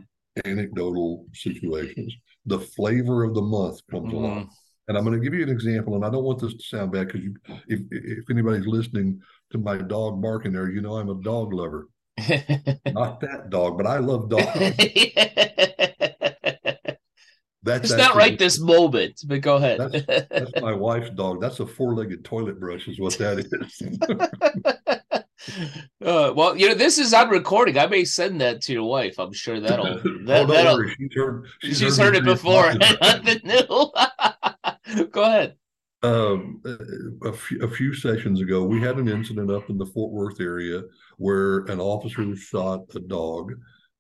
anecdotal 0.46 1.26
situations. 1.34 2.16
The 2.46 2.60
flavor 2.60 3.24
of 3.24 3.34
the 3.34 3.42
month 3.42 3.80
comes 3.90 4.14
mm. 4.14 4.18
along. 4.18 4.50
And 4.88 4.98
I'm 4.98 5.04
going 5.04 5.20
to 5.20 5.24
give 5.24 5.34
you 5.34 5.44
an 5.44 5.50
example, 5.50 5.96
and 5.96 6.06
I 6.06 6.10
don't 6.10 6.24
want 6.24 6.40
this 6.40 6.54
to 6.54 6.64
sound 6.64 6.94
bad 6.94 7.08
because 7.08 7.30
if, 7.68 7.82
if 7.92 8.30
anybody's 8.30 8.68
listening 8.68 9.20
to 9.52 9.58
my 9.58 9.78
dog 9.78 10.22
barking 10.22 10.54
there, 10.54 10.70
you 10.70 10.80
know 10.80 10.96
I'm 10.96 11.10
a 11.10 11.22
dog 11.22 11.52
lover. 11.52 11.90
Not 12.86 13.20
that 13.20 13.50
dog, 13.50 13.78
but 13.78 13.86
I 13.86 13.98
love 13.98 14.30
dogs. 14.30 14.48
That's 17.68 17.92
it's 17.92 17.98
not 17.98 18.16
right 18.16 18.40
this 18.40 18.60
moment, 18.60 19.22
but 19.28 19.42
go 19.42 19.58
ahead. 19.58 19.80
That's, 19.92 20.28
that's 20.30 20.62
my 20.62 20.74
wife's 20.74 21.10
dog. 21.10 21.42
That's 21.42 21.60
a 21.60 21.68
four-legged 21.68 22.24
toilet 22.24 22.60
brush, 22.60 22.88
is 22.88 23.00
what 23.00 23.18
that 23.18 23.40
is. 23.40 23.82
Uh, 26.04 26.34
well, 26.36 26.58
you 26.58 26.68
know, 26.68 26.74
this 26.74 26.98
is 26.98 27.14
on 27.14 27.30
recording. 27.30 27.78
I 27.78 27.88
may 27.88 28.04
send 28.04 28.42
that 28.42 28.62
to 28.64 28.74
your 28.74 28.84
wife. 28.84 29.18
I'm 29.18 29.34
sure 29.34 29.60
that'll. 29.60 29.86
That, 30.26 30.42
oh, 30.42 30.46
that'll 30.46 30.78
worry. 30.78 30.96
She's 30.98 31.14
heard. 31.16 31.46
She's, 31.62 31.80
she's 31.80 31.98
heard, 31.98 32.16
heard 32.16 32.16
it 32.18 32.26
before. 32.26 32.74
Nothing 32.74 33.40
new. 34.98 35.06
Go 35.12 35.24
ahead. 35.24 35.56
Um, 36.04 36.62
a, 37.24 37.32
few, 37.32 37.62
a 37.62 37.70
few 37.70 37.94
sessions 37.94 38.42
ago, 38.42 38.64
we 38.64 38.82
had 38.82 38.98
an 38.98 39.08
incident 39.08 39.50
up 39.50 39.70
in 39.70 39.78
the 39.78 39.86
Fort 39.86 40.12
Worth 40.12 40.42
area 40.42 40.84
where 41.18 41.60
an 41.66 41.80
officer 41.80 42.36
shot 42.36 42.82
a 42.96 43.00
dog, 43.00 43.54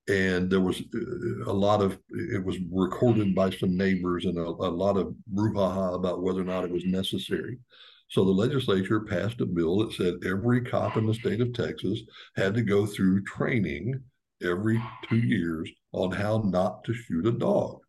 and 0.07 0.49
there 0.49 0.61
was 0.61 0.81
uh, 0.81 1.51
a 1.51 1.53
lot 1.53 1.81
of 1.81 1.99
it 2.09 2.43
was 2.43 2.57
recorded 2.71 3.35
by 3.35 3.49
some 3.49 3.75
neighbors 3.75 4.25
and 4.25 4.37
a, 4.37 4.41
a 4.41 4.71
lot 4.71 4.97
of 4.97 5.13
brouhaha 5.33 5.95
about 5.95 6.21
whether 6.21 6.41
or 6.41 6.45
not 6.45 6.63
it 6.63 6.71
was 6.71 6.85
necessary. 6.85 7.57
So 8.09 8.23
the 8.23 8.31
legislature 8.31 9.01
passed 9.01 9.41
a 9.41 9.45
bill 9.45 9.79
that 9.79 9.93
said 9.93 10.15
every 10.25 10.61
cop 10.61 10.95
in 10.95 11.05
the 11.05 11.13
state 11.13 11.41
of 11.41 11.53
Texas 11.53 12.01
had 12.37 12.53
to 12.53 12.61
go 12.61 12.85
through 12.85 13.23
training 13.25 14.01
every 14.41 14.81
two 15.09 15.19
years 15.19 15.69
on 15.91 16.11
how 16.11 16.41
not 16.45 16.83
to 16.85 16.93
shoot 16.93 17.25
a 17.25 17.31
dog. 17.31 17.79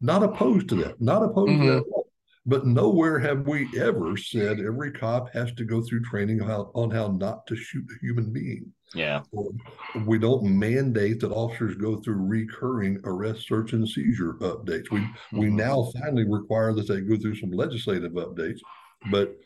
Not 0.00 0.22
opposed 0.22 0.68
to 0.68 0.74
that, 0.76 1.00
not 1.00 1.22
opposed 1.22 1.52
mm-hmm. 1.52 1.66
to 1.66 1.72
that. 1.76 2.02
But 2.44 2.66
nowhere 2.66 3.18
have 3.18 3.46
we 3.46 3.68
ever 3.78 4.16
said 4.16 4.60
every 4.60 4.92
cop 4.92 5.32
has 5.34 5.52
to 5.54 5.64
go 5.64 5.82
through 5.82 6.02
training 6.02 6.38
how, 6.38 6.70
on 6.74 6.90
how 6.90 7.08
not 7.08 7.46
to 7.46 7.56
shoot 7.56 7.84
a 7.90 8.00
human 8.00 8.32
being. 8.32 8.72
Yeah. 8.94 9.22
We 10.06 10.18
don't 10.18 10.58
mandate 10.58 11.20
that 11.20 11.30
officers 11.30 11.76
go 11.76 11.96
through 11.96 12.26
recurring 12.26 13.00
arrest, 13.04 13.46
search, 13.46 13.74
and 13.74 13.86
seizure 13.86 14.34
updates. 14.34 14.90
We 14.90 15.00
mm-hmm. 15.00 15.38
we 15.38 15.50
now 15.50 15.90
finally 16.00 16.24
require 16.24 16.72
that 16.72 16.88
they 16.88 17.02
go 17.02 17.16
through 17.16 17.36
some 17.36 17.50
legislative 17.50 18.12
updates 18.12 18.60
but 19.10 19.36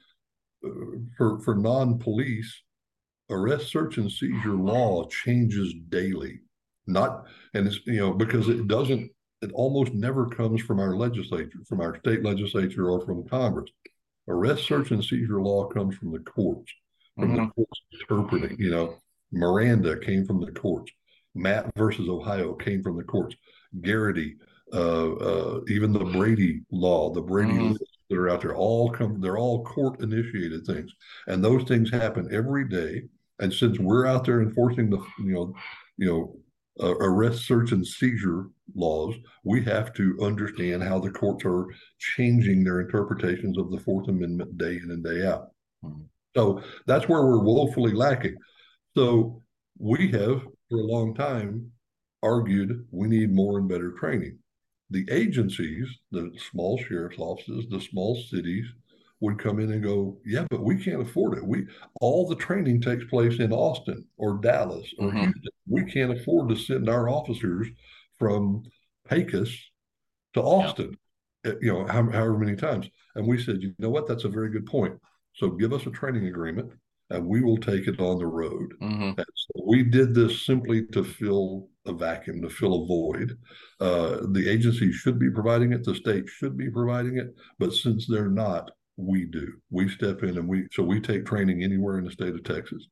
uh, 0.64 0.68
for 1.16 1.40
for 1.40 1.54
non-police, 1.54 2.62
arrest, 3.30 3.68
search, 3.68 3.99
and 3.99 4.11
seizure 4.11 4.54
law 4.54 5.06
changes 5.08 5.75
daily. 5.88 6.40
Not 6.87 7.26
and 7.54 7.66
it's 7.66 7.80
you 7.87 7.99
know 7.99 8.12
because 8.12 8.49
it 8.49 8.66
doesn't. 8.68 9.11
It 9.42 9.50
almost 9.54 9.92
never 9.92 10.28
comes 10.28 10.62
from 10.62 10.78
our 10.78 10.94
legislature, 10.94 11.58
from 11.68 11.80
our 11.80 11.99
state 11.99 12.22
legislature, 12.22 12.88
or 12.88 13.04
from 13.04 13.28
Congress. 13.28 13.70
Arrest, 14.28 14.64
search, 14.64 14.92
and 14.92 15.04
seizure 15.04 15.42
law 15.42 15.66
comes 15.66 15.96
from 15.96 16.12
the 16.12 16.20
courts, 16.20 16.72
from 17.16 17.32
mm-hmm. 17.32 17.46
the 17.46 17.50
courts 17.50 17.80
interpreting. 17.92 18.56
You 18.58 18.70
know, 18.70 19.02
Miranda 19.32 19.98
came 19.98 20.26
from 20.26 20.40
the 20.40 20.52
courts. 20.52 20.92
Mapp 21.34 21.70
versus 21.76 22.08
Ohio 22.08 22.54
came 22.54 22.82
from 22.82 22.96
the 22.96 23.04
courts. 23.04 23.34
Garrity, 23.80 24.36
uh, 24.72 25.12
uh, 25.14 25.60
even 25.68 25.92
the 25.92 26.04
Brady 26.04 26.62
law, 26.70 27.10
the 27.10 27.22
Brady 27.22 27.52
mm-hmm 27.52 27.74
that 28.12 28.18
are 28.18 28.28
out 28.28 28.42
there 28.42 28.54
all 28.54 28.90
come 28.90 29.20
they're 29.20 29.38
all 29.38 29.64
court 29.64 30.00
initiated 30.00 30.66
things 30.66 30.92
and 31.28 31.42
those 31.42 31.64
things 31.64 31.90
happen 31.90 32.28
every 32.30 32.68
day 32.68 33.02
and 33.40 33.52
since 33.52 33.78
we're 33.78 34.06
out 34.06 34.24
there 34.24 34.42
enforcing 34.42 34.90
the 34.90 34.98
you 35.18 35.32
know 35.32 35.54
you 35.96 36.06
know 36.06 36.36
uh, 36.84 36.94
arrest 36.96 37.46
search 37.46 37.72
and 37.72 37.86
seizure 37.86 38.48
laws 38.74 39.14
we 39.44 39.62
have 39.64 39.94
to 39.94 40.16
understand 40.20 40.82
how 40.82 40.98
the 40.98 41.10
courts 41.10 41.44
are 41.46 41.66
changing 41.98 42.62
their 42.62 42.80
interpretations 42.80 43.56
of 43.56 43.70
the 43.70 43.80
fourth 43.80 44.08
amendment 44.08 44.56
day 44.58 44.76
in 44.82 44.90
and 44.90 45.04
day 45.04 45.26
out 45.26 45.48
mm-hmm. 45.82 46.02
so 46.36 46.62
that's 46.86 47.08
where 47.08 47.22
we're 47.22 47.42
woefully 47.42 47.92
lacking 47.92 48.36
so 48.96 49.42
we 49.78 50.11
have 50.11 50.42
for 50.68 50.78
a 50.78 50.87
long 50.87 51.14
time 51.14 51.70
argued 52.22 52.87
we 52.90 53.08
need 53.08 53.32
more 53.32 53.58
and 53.58 53.68
better 53.68 53.92
training 53.92 54.38
the 54.92 55.08
agencies, 55.11 55.88
the 56.11 56.30
small 56.50 56.78
sheriff's 56.78 57.18
offices, 57.18 57.64
the 57.70 57.80
small 57.80 58.14
cities 58.30 58.66
would 59.20 59.38
come 59.38 59.58
in 59.58 59.72
and 59.72 59.82
go, 59.82 60.18
yeah, 60.25 60.44
but 60.50 60.62
we 60.62 60.76
can't 60.76 61.00
afford 61.00 61.38
it. 61.38 61.44
We 61.44 61.66
all 62.00 62.28
the 62.28 62.37
training 62.37 62.80
takes 62.80 63.04
place 63.04 63.38
in 63.38 63.52
Austin 63.52 64.04
or 64.18 64.38
Dallas 64.38 64.92
or 64.99 65.08
mm-hmm. 65.08 65.18
Houston. 65.18 65.52
We 65.66 65.84
can't 65.84 66.12
afford 66.12 66.50
to 66.50 66.56
send 66.56 66.88
our 66.88 67.08
officers 67.08 67.68
from 68.18 68.64
Pecos 69.08 69.56
to 70.34 70.42
Austin, 70.42 70.96
yeah. 71.44 71.52
you 71.61 71.72
know, 71.72 71.87
however 71.87 72.38
many 72.38 72.56
times. 72.56 72.88
And 73.14 73.26
we 73.26 73.42
said, 73.42 73.62
you 73.62 73.75
know 73.78 73.90
what, 73.90 74.06
that's 74.06 74.25
a 74.25 74.28
very 74.28 74.50
good 74.50 74.66
point. 74.66 74.99
So 75.34 75.50
give 75.50 75.72
us 75.72 75.87
a 75.87 75.90
training 75.90 76.26
agreement 76.26 76.72
and 77.12 77.26
we 77.26 77.40
will 77.42 77.59
take 77.59 77.87
it 77.87 78.00
on 78.00 78.19
the 78.19 78.26
road. 78.26 78.75
Mm-hmm. 78.81 79.12
So 79.19 79.64
we 79.66 79.83
did 79.83 80.14
this 80.14 80.45
simply 80.45 80.87
to 80.92 81.04
fill 81.04 81.69
a 81.87 81.92
vacuum, 81.92 82.40
to 82.42 82.49
fill 82.49 82.83
a 82.83 82.87
void. 82.87 83.38
Uh, 83.81 84.26
the 84.31 84.49
agency 84.49 84.92
should 84.92 85.19
be 85.19 85.31
providing 85.31 85.73
it, 85.73 85.85
the 85.85 85.95
state 85.95 86.28
should 86.28 86.57
be 86.57 86.71
providing 86.71 87.19
it, 87.19 87.35
but 87.59 87.73
since 87.73 88.07
they're 88.07 88.31
not, 88.31 88.71
we 88.97 89.25
do. 89.25 89.52
We 89.71 89.88
step 89.88 90.23
in 90.23 90.38
and 90.38 90.47
we 90.47 90.66
so 90.73 90.83
we 90.83 91.00
take 91.00 91.26
training 91.26 91.62
anywhere 91.62 91.99
in 91.99 92.04
the 92.04 92.11
state 92.11 92.35
of 92.35 92.45
Texas. 92.45 92.87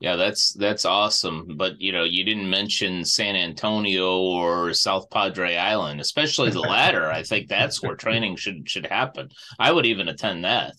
Yeah, 0.00 0.16
that's 0.16 0.52
that's 0.54 0.84
awesome. 0.84 1.56
But 1.56 1.80
you 1.80 1.92
know, 1.92 2.04
you 2.04 2.24
didn't 2.24 2.50
mention 2.50 3.04
San 3.04 3.36
Antonio 3.36 4.18
or 4.18 4.74
South 4.74 5.08
Padre 5.10 5.56
Island, 5.56 6.00
especially 6.00 6.50
the 6.50 6.60
latter. 6.60 7.10
I 7.10 7.22
think 7.22 7.48
that's 7.48 7.82
where 7.82 7.94
training 7.96 8.36
should 8.36 8.68
should 8.68 8.86
happen. 8.86 9.28
I 9.58 9.70
would 9.72 9.86
even 9.86 10.08
attend 10.08 10.44
that. 10.44 10.74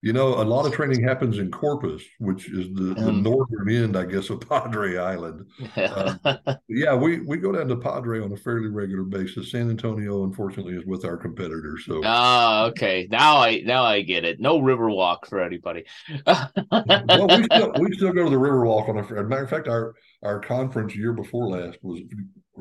You 0.00 0.12
know, 0.12 0.40
a 0.40 0.44
lot 0.44 0.64
of 0.64 0.72
training 0.72 1.02
happens 1.02 1.38
in 1.38 1.50
Corpus, 1.50 2.04
which 2.20 2.48
is 2.50 2.72
the, 2.72 2.94
the 2.94 3.08
um, 3.08 3.20
northern 3.20 3.68
end, 3.68 3.96
I 3.96 4.04
guess, 4.04 4.30
of 4.30 4.40
Padre 4.48 4.96
Island. 4.96 5.46
Uh, 5.76 6.36
yeah, 6.68 6.94
we, 6.94 7.18
we 7.20 7.36
go 7.36 7.50
down 7.50 7.66
to 7.66 7.76
Padre 7.76 8.20
on 8.20 8.30
a 8.30 8.36
fairly 8.36 8.68
regular 8.68 9.02
basis. 9.02 9.50
San 9.50 9.68
Antonio, 9.68 10.22
unfortunately, 10.22 10.76
is 10.76 10.86
with 10.86 11.04
our 11.04 11.16
competitors. 11.16 11.84
So, 11.84 12.00
oh, 12.04 12.66
okay. 12.66 13.08
Now 13.10 13.38
I 13.38 13.62
now 13.64 13.82
I 13.82 14.02
get 14.02 14.24
it. 14.24 14.38
No 14.38 14.60
Riverwalk 14.60 15.26
for 15.26 15.42
anybody. 15.42 15.84
well, 16.26 17.26
we 17.28 17.44
still 17.44 17.72
we 17.80 17.92
still 17.96 18.12
go 18.12 18.22
to 18.22 18.30
the 18.30 18.36
Riverwalk 18.36 18.88
on 18.88 18.98
a 18.98 19.24
matter 19.24 19.42
of 19.42 19.50
fact. 19.50 19.66
Our 19.66 19.96
our 20.22 20.38
conference 20.38 20.94
year 20.94 21.12
before 21.12 21.48
last 21.48 21.78
was 21.82 22.00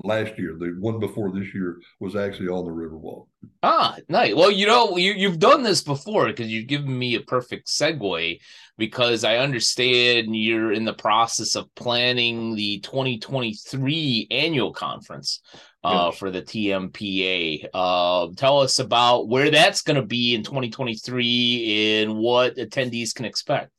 last 0.04 0.38
year. 0.38 0.56
The 0.58 0.76
one 0.80 1.00
before 1.00 1.32
this 1.32 1.54
year 1.54 1.78
was 2.00 2.16
actually 2.16 2.50
on 2.50 2.66
the 2.66 2.72
Riverwalk. 2.72 3.28
Ah, 3.64 3.98
nice. 4.10 4.34
Well, 4.34 4.52
you 4.52 4.68
know, 4.68 4.98
you 4.98 5.14
you've 5.14 5.40
done 5.40 5.64
this 5.64 5.82
before 5.82 6.28
because 6.28 6.48
you've 6.48 6.68
given 6.68 6.98
me 6.98 7.16
a 7.16 7.22
perfect 7.22 7.68
segue 7.68 8.40
because 8.78 9.24
I 9.24 9.38
understand 9.38 10.36
you're 10.36 10.72
in 10.72 10.86
the 10.86 10.94
process 10.94 11.56
of 11.56 11.74
planning 11.76 12.56
the 12.56 12.80
2023 12.80 14.28
annual 14.32 14.74
conference 14.74 15.42
uh, 15.84 16.10
yes. 16.10 16.20
for 16.20 16.32
the 16.32 16.42
TMPA. 16.42 17.68
Uh, 17.74 18.28
tell 18.36 18.60
us 18.60 18.80
about 18.80 19.28
where 19.28 19.50
that's 19.50 19.82
going 19.82 20.00
to 20.00 20.06
be 20.06 20.36
in 20.36 20.44
2023 20.44 22.02
and 22.02 22.18
what 22.18 22.58
attendees 22.58 23.14
can 23.14 23.26
expect. 23.26 23.72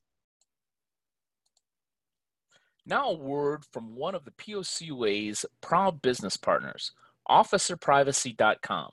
Now, 2.89 3.11
a 3.11 3.15
word 3.15 3.65
from 3.71 3.97
one 3.97 4.15
of 4.15 4.25
the 4.25 4.31
POCUA's 4.31 5.45
proud 5.61 6.01
business 6.01 6.39
partners, 6.39 6.91
OfficerPrivacy.com. 7.29 8.91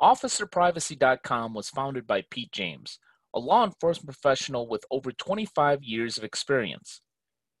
OfficerPrivacy.com 0.00 1.54
was 1.54 1.70
founded 1.70 2.04
by 2.04 2.24
Pete 2.32 2.50
James, 2.50 2.98
a 3.32 3.38
law 3.38 3.64
enforcement 3.64 4.08
professional 4.08 4.68
with 4.68 4.84
over 4.90 5.12
25 5.12 5.84
years 5.84 6.18
of 6.18 6.24
experience. 6.24 7.00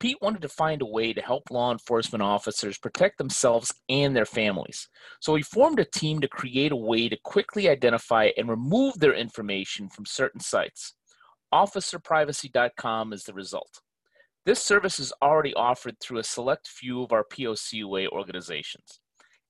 Pete 0.00 0.18
wanted 0.20 0.42
to 0.42 0.48
find 0.48 0.82
a 0.82 0.86
way 0.86 1.12
to 1.12 1.22
help 1.22 1.48
law 1.48 1.70
enforcement 1.70 2.22
officers 2.22 2.76
protect 2.76 3.18
themselves 3.18 3.72
and 3.88 4.16
their 4.16 4.26
families. 4.26 4.88
So 5.20 5.36
he 5.36 5.44
formed 5.44 5.78
a 5.78 5.84
team 5.84 6.18
to 6.22 6.28
create 6.28 6.72
a 6.72 6.76
way 6.76 7.08
to 7.08 7.16
quickly 7.22 7.68
identify 7.68 8.30
and 8.36 8.48
remove 8.48 8.98
their 8.98 9.14
information 9.14 9.88
from 9.90 10.06
certain 10.06 10.40
sites. 10.40 10.94
OfficerPrivacy.com 11.54 13.12
is 13.12 13.22
the 13.22 13.32
result. 13.32 13.80
This 14.44 14.60
service 14.60 14.98
is 14.98 15.12
already 15.22 15.54
offered 15.54 16.00
through 16.00 16.18
a 16.18 16.24
select 16.24 16.66
few 16.66 17.00
of 17.02 17.12
our 17.12 17.22
POCUA 17.22 18.08
organizations. 18.08 18.98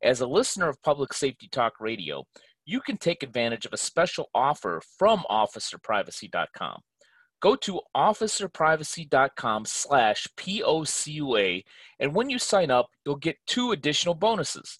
As 0.02 0.20
a 0.20 0.26
listener 0.26 0.68
of 0.68 0.82
Public 0.82 1.14
Safety 1.14 1.48
Talk 1.50 1.80
Radio, 1.80 2.24
you 2.66 2.80
can 2.82 2.98
take 2.98 3.22
advantage 3.22 3.64
of 3.64 3.72
a 3.72 3.78
special 3.78 4.28
offer 4.34 4.82
from 4.98 5.24
officerprivacy.com. 5.30 6.80
Go 7.40 7.56
to 7.56 7.80
officerprivacy.com 7.96 9.64
slash 9.64 10.28
POCUA, 10.36 11.62
and 11.98 12.14
when 12.14 12.28
you 12.28 12.38
sign 12.38 12.70
up, 12.70 12.88
you'll 13.06 13.16
get 13.16 13.38
two 13.46 13.72
additional 13.72 14.14
bonuses. 14.14 14.78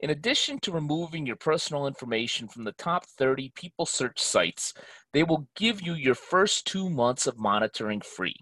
In 0.00 0.10
addition 0.10 0.60
to 0.60 0.70
removing 0.70 1.24
your 1.24 1.36
personal 1.36 1.86
information 1.86 2.46
from 2.46 2.64
the 2.64 2.72
top 2.72 3.06
30 3.06 3.52
people 3.54 3.86
search 3.86 4.20
sites, 4.20 4.74
they 5.14 5.22
will 5.22 5.48
give 5.56 5.80
you 5.80 5.94
your 5.94 6.14
first 6.14 6.66
two 6.66 6.90
months 6.90 7.26
of 7.26 7.38
monitoring 7.38 8.02
free. 8.02 8.36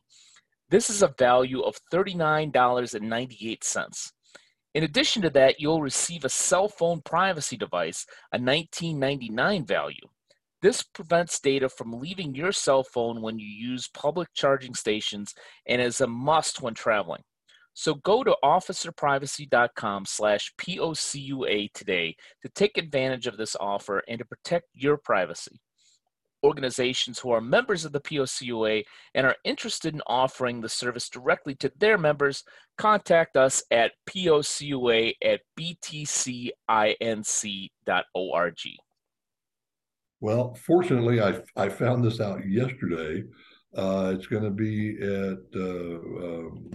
This 0.71 0.91
is 0.91 1.03
a 1.03 1.15
value 1.19 1.61
of 1.61 1.77
$39.98. 1.93 4.13
In 4.75 4.83
addition 4.83 5.23
to 5.23 5.31
that, 5.31 5.61
you'll 5.61 5.83
receive 5.83 6.25
a 6.25 6.29
cell 6.29 6.69
phone 6.69 7.01
privacy 7.03 7.57
device, 7.57 8.07
a 8.33 8.39
$19.99 8.39 9.69
value. 9.69 10.09
This 10.63 10.83
prevents 10.83 11.39
data 11.39 11.69
from 11.69 12.01
leaving 12.01 12.35
your 12.35 12.51
cell 12.51 12.83
phone 12.83 13.21
when 13.21 13.39
you 13.39 13.47
use 13.47 13.89
public 13.89 14.29
charging 14.35 14.75
stations 14.75 15.35
and 15.67 15.81
is 15.81 16.01
a 16.01 16.07
must 16.07 16.63
when 16.63 16.75
traveling. 16.75 17.23
So 17.75 17.95
go 17.95 18.25
to 18.25 18.37
officerprivacy.com 18.43 20.07
slash 20.07 20.53
POCUA 20.59 21.73
today 21.75 22.17
to 22.43 22.49
take 22.49 22.79
advantage 22.79 23.27
of 23.27 23.37
this 23.37 23.55
offer 23.61 24.03
and 24.09 24.19
to 24.21 24.25
protect 24.25 24.69
your 24.73 24.97
privacy. 24.97 25.61
Organizations 26.45 27.19
who 27.19 27.31
are 27.31 27.41
members 27.41 27.85
of 27.85 27.93
the 27.93 28.01
POCUA 28.01 28.85
and 29.15 29.27
are 29.27 29.37
interested 29.45 29.95
in 29.95 30.03
offering 30.07 30.61
the 30.61 30.69
service 30.69 31.09
directly 31.09 31.55
to 31.57 31.73
their 31.79 31.97
members, 31.97 32.45
contact 32.77 33.37
us 33.37 33.63
at 33.71 33.93
POCUA 34.07 35.15
at 35.25 35.41
btcinc.org. 35.59 36.55
Well, 40.21 40.55
fortunately, 40.55 41.21
I, 41.21 41.41
I 41.57 41.69
found 41.69 42.05
this 42.05 42.21
out 42.21 42.47
yesterday. 42.47 43.25
Uh, 43.77 44.13
it's 44.15 44.27
going 44.27 44.45
to 44.45 44.51
be 44.51 44.97
at 45.01 45.39
uh, 45.55 45.99
um, 46.25 46.71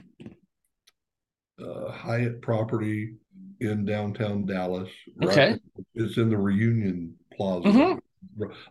uh, 1.64 1.92
Hyatt 1.92 2.42
property 2.42 3.14
in 3.60 3.86
downtown 3.86 4.46
Dallas. 4.46 4.90
Right? 5.18 5.30
Okay. 5.30 5.60
It's 5.96 6.18
in 6.18 6.30
the 6.30 6.38
Reunion 6.38 7.16
Plaza. 7.34 7.68
Mm-hmm. 7.70 8.00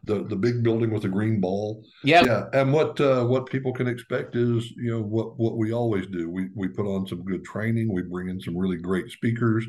The 0.05 0.25
the 0.25 0.37
big 0.37 0.63
building 0.63 0.91
with 0.91 1.03
the 1.03 1.09
green 1.09 1.41
ball. 1.41 1.85
Yeah. 2.05 2.25
Yeah. 2.25 2.45
And 2.53 2.73
what 2.73 3.01
uh, 3.01 3.25
what 3.25 3.47
people 3.47 3.73
can 3.73 3.87
expect 3.89 4.37
is, 4.37 4.71
you 4.73 4.91
know, 4.91 5.03
what 5.03 5.39
what 5.39 5.57
we 5.57 5.73
always 5.73 6.07
do. 6.07 6.31
We 6.31 6.49
we 6.55 6.69
put 6.69 6.87
on 6.87 7.07
some 7.07 7.25
good 7.25 7.45
training. 7.45 7.93
We 7.93 8.03
bring 8.03 8.29
in 8.29 8.41
some 8.41 8.57
really 8.57 8.77
great 8.77 9.11
speakers. 9.11 9.67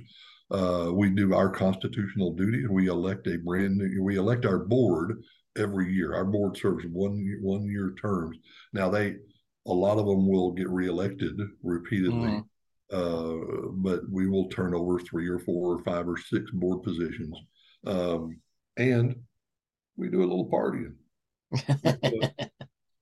Uh, 0.51 0.89
we 0.91 1.09
do 1.11 1.33
our 1.33 1.49
constitutional 1.49 2.33
duty 2.33 2.63
and 2.63 2.71
we 2.71 2.87
elect 2.87 3.27
a 3.27 3.37
brand 3.37 3.77
new 3.77 4.03
we 4.03 4.17
elect 4.17 4.45
our 4.45 4.59
board 4.59 5.21
every 5.57 5.93
year. 5.93 6.15
Our 6.15 6.25
board 6.25 6.57
serves 6.57 6.85
one 6.91 7.37
one 7.41 7.63
year 7.65 7.93
terms. 8.01 8.37
Now 8.73 8.89
they 8.89 9.15
a 9.67 9.73
lot 9.73 9.99
of 9.99 10.07
them 10.07 10.27
will 10.27 10.51
get 10.51 10.69
reelected 10.69 11.39
repeatedly. 11.63 12.29
Mm 12.29 12.45
uh, 12.91 13.35
but 13.73 14.01
we 14.09 14.27
will 14.27 14.49
turn 14.49 14.73
over 14.73 14.99
three 14.99 15.27
or 15.27 15.39
four 15.39 15.75
or 15.75 15.83
five 15.83 16.07
or 16.07 16.17
six 16.17 16.49
board 16.51 16.83
positions. 16.83 17.37
Um, 17.85 18.39
and 18.77 19.15
we 19.99 20.09
do 20.09 20.21
a 20.21 20.25
little 20.25 20.49
partying. 20.49 20.93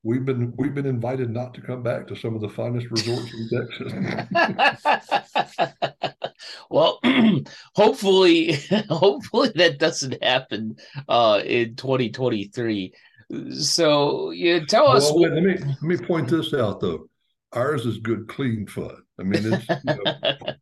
we've 0.03 0.25
been 0.25 0.53
we've 0.57 0.73
been 0.73 0.85
invited 0.85 1.29
not 1.29 1.53
to 1.53 1.61
come 1.61 1.83
back 1.83 2.07
to 2.07 2.15
some 2.15 2.33
of 2.33 2.41
the 2.41 2.49
finest 2.49 2.87
resorts 2.89 3.31
in 3.33 3.49
Texas. 3.49 3.93
well, 6.69 6.99
hopefully, 7.75 8.53
hopefully 8.89 9.51
that 9.55 9.77
doesn't 9.77 10.21
happen 10.23 10.75
uh, 11.07 11.41
in 11.45 11.75
2023. 11.75 12.93
So, 13.59 14.31
yeah, 14.31 14.59
tell 14.65 14.85
well, 14.85 14.97
us. 14.97 15.11
Wait, 15.13 15.31
let 15.31 15.43
me 15.43 15.55
let 15.57 15.81
me 15.83 15.97
point 15.97 16.29
this 16.29 16.53
out 16.53 16.79
though. 16.79 17.09
Ours 17.53 17.85
is 17.85 17.99
good, 17.99 18.27
clean 18.27 18.65
fun. 18.67 18.95
I 19.19 19.23
mean, 19.23 19.53
it's, 19.53 19.67
you 19.69 19.77
know, 19.85 20.53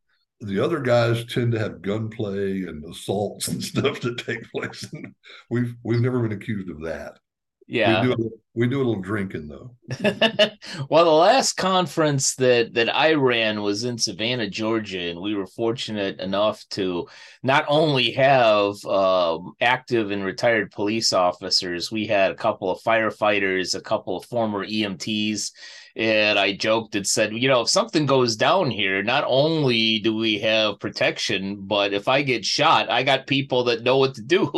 the 0.45 0.63
other 0.63 0.79
guys 0.79 1.25
tend 1.25 1.51
to 1.53 1.59
have 1.59 1.81
gunplay 1.81 2.63
and 2.63 2.83
assaults 2.85 3.47
and 3.47 3.63
stuff 3.63 3.99
that 4.01 4.17
take 4.17 4.49
place. 4.51 4.87
And 4.93 5.13
we've 5.49 5.75
we've 5.83 6.01
never 6.01 6.21
been 6.21 6.37
accused 6.37 6.69
of 6.69 6.81
that. 6.81 7.19
Yeah, 7.67 8.01
we 8.01 8.07
do 8.07 8.13
a, 8.13 8.29
we 8.53 8.67
do 8.67 8.77
a 8.77 8.85
little 8.85 9.01
drinking 9.01 9.47
though. 9.47 9.75
well, 10.89 11.03
the 11.03 11.11
last 11.11 11.53
conference 11.53 12.35
that 12.35 12.75
that 12.75 12.95
I 12.95 13.13
ran 13.13 13.63
was 13.63 13.85
in 13.85 13.97
Savannah, 13.97 14.49
Georgia, 14.49 14.99
and 15.09 15.19
we 15.19 15.33
were 15.33 15.47
fortunate 15.47 16.19
enough 16.19 16.63
to 16.71 17.07
not 17.41 17.65
only 17.67 18.11
have 18.11 18.85
um, 18.85 19.53
active 19.61 20.11
and 20.11 20.23
retired 20.23 20.71
police 20.71 21.11
officers, 21.11 21.91
we 21.91 22.05
had 22.05 22.29
a 22.29 22.35
couple 22.35 22.69
of 22.69 22.81
firefighters, 22.81 23.73
a 23.73 23.81
couple 23.81 24.15
of 24.15 24.25
former 24.25 24.63
EMTs 24.63 25.51
and 25.95 26.37
I 26.37 26.53
joked 26.53 26.95
and 26.95 27.07
said, 27.07 27.33
you 27.33 27.47
know, 27.47 27.61
if 27.61 27.69
something 27.69 28.05
goes 28.05 28.35
down 28.35 28.69
here, 28.69 29.01
not 29.01 29.23
only 29.27 29.99
do 29.99 30.15
we 30.15 30.39
have 30.39 30.79
protection, 30.79 31.61
but 31.61 31.93
if 31.93 32.09
I 32.09 32.21
get 32.21 32.43
shot, 32.43 32.89
I 32.89 33.03
got 33.03 33.27
people 33.27 33.63
that 33.65 33.83
know 33.83 33.97
what 33.97 34.15
to 34.15 34.21
do. 34.21 34.47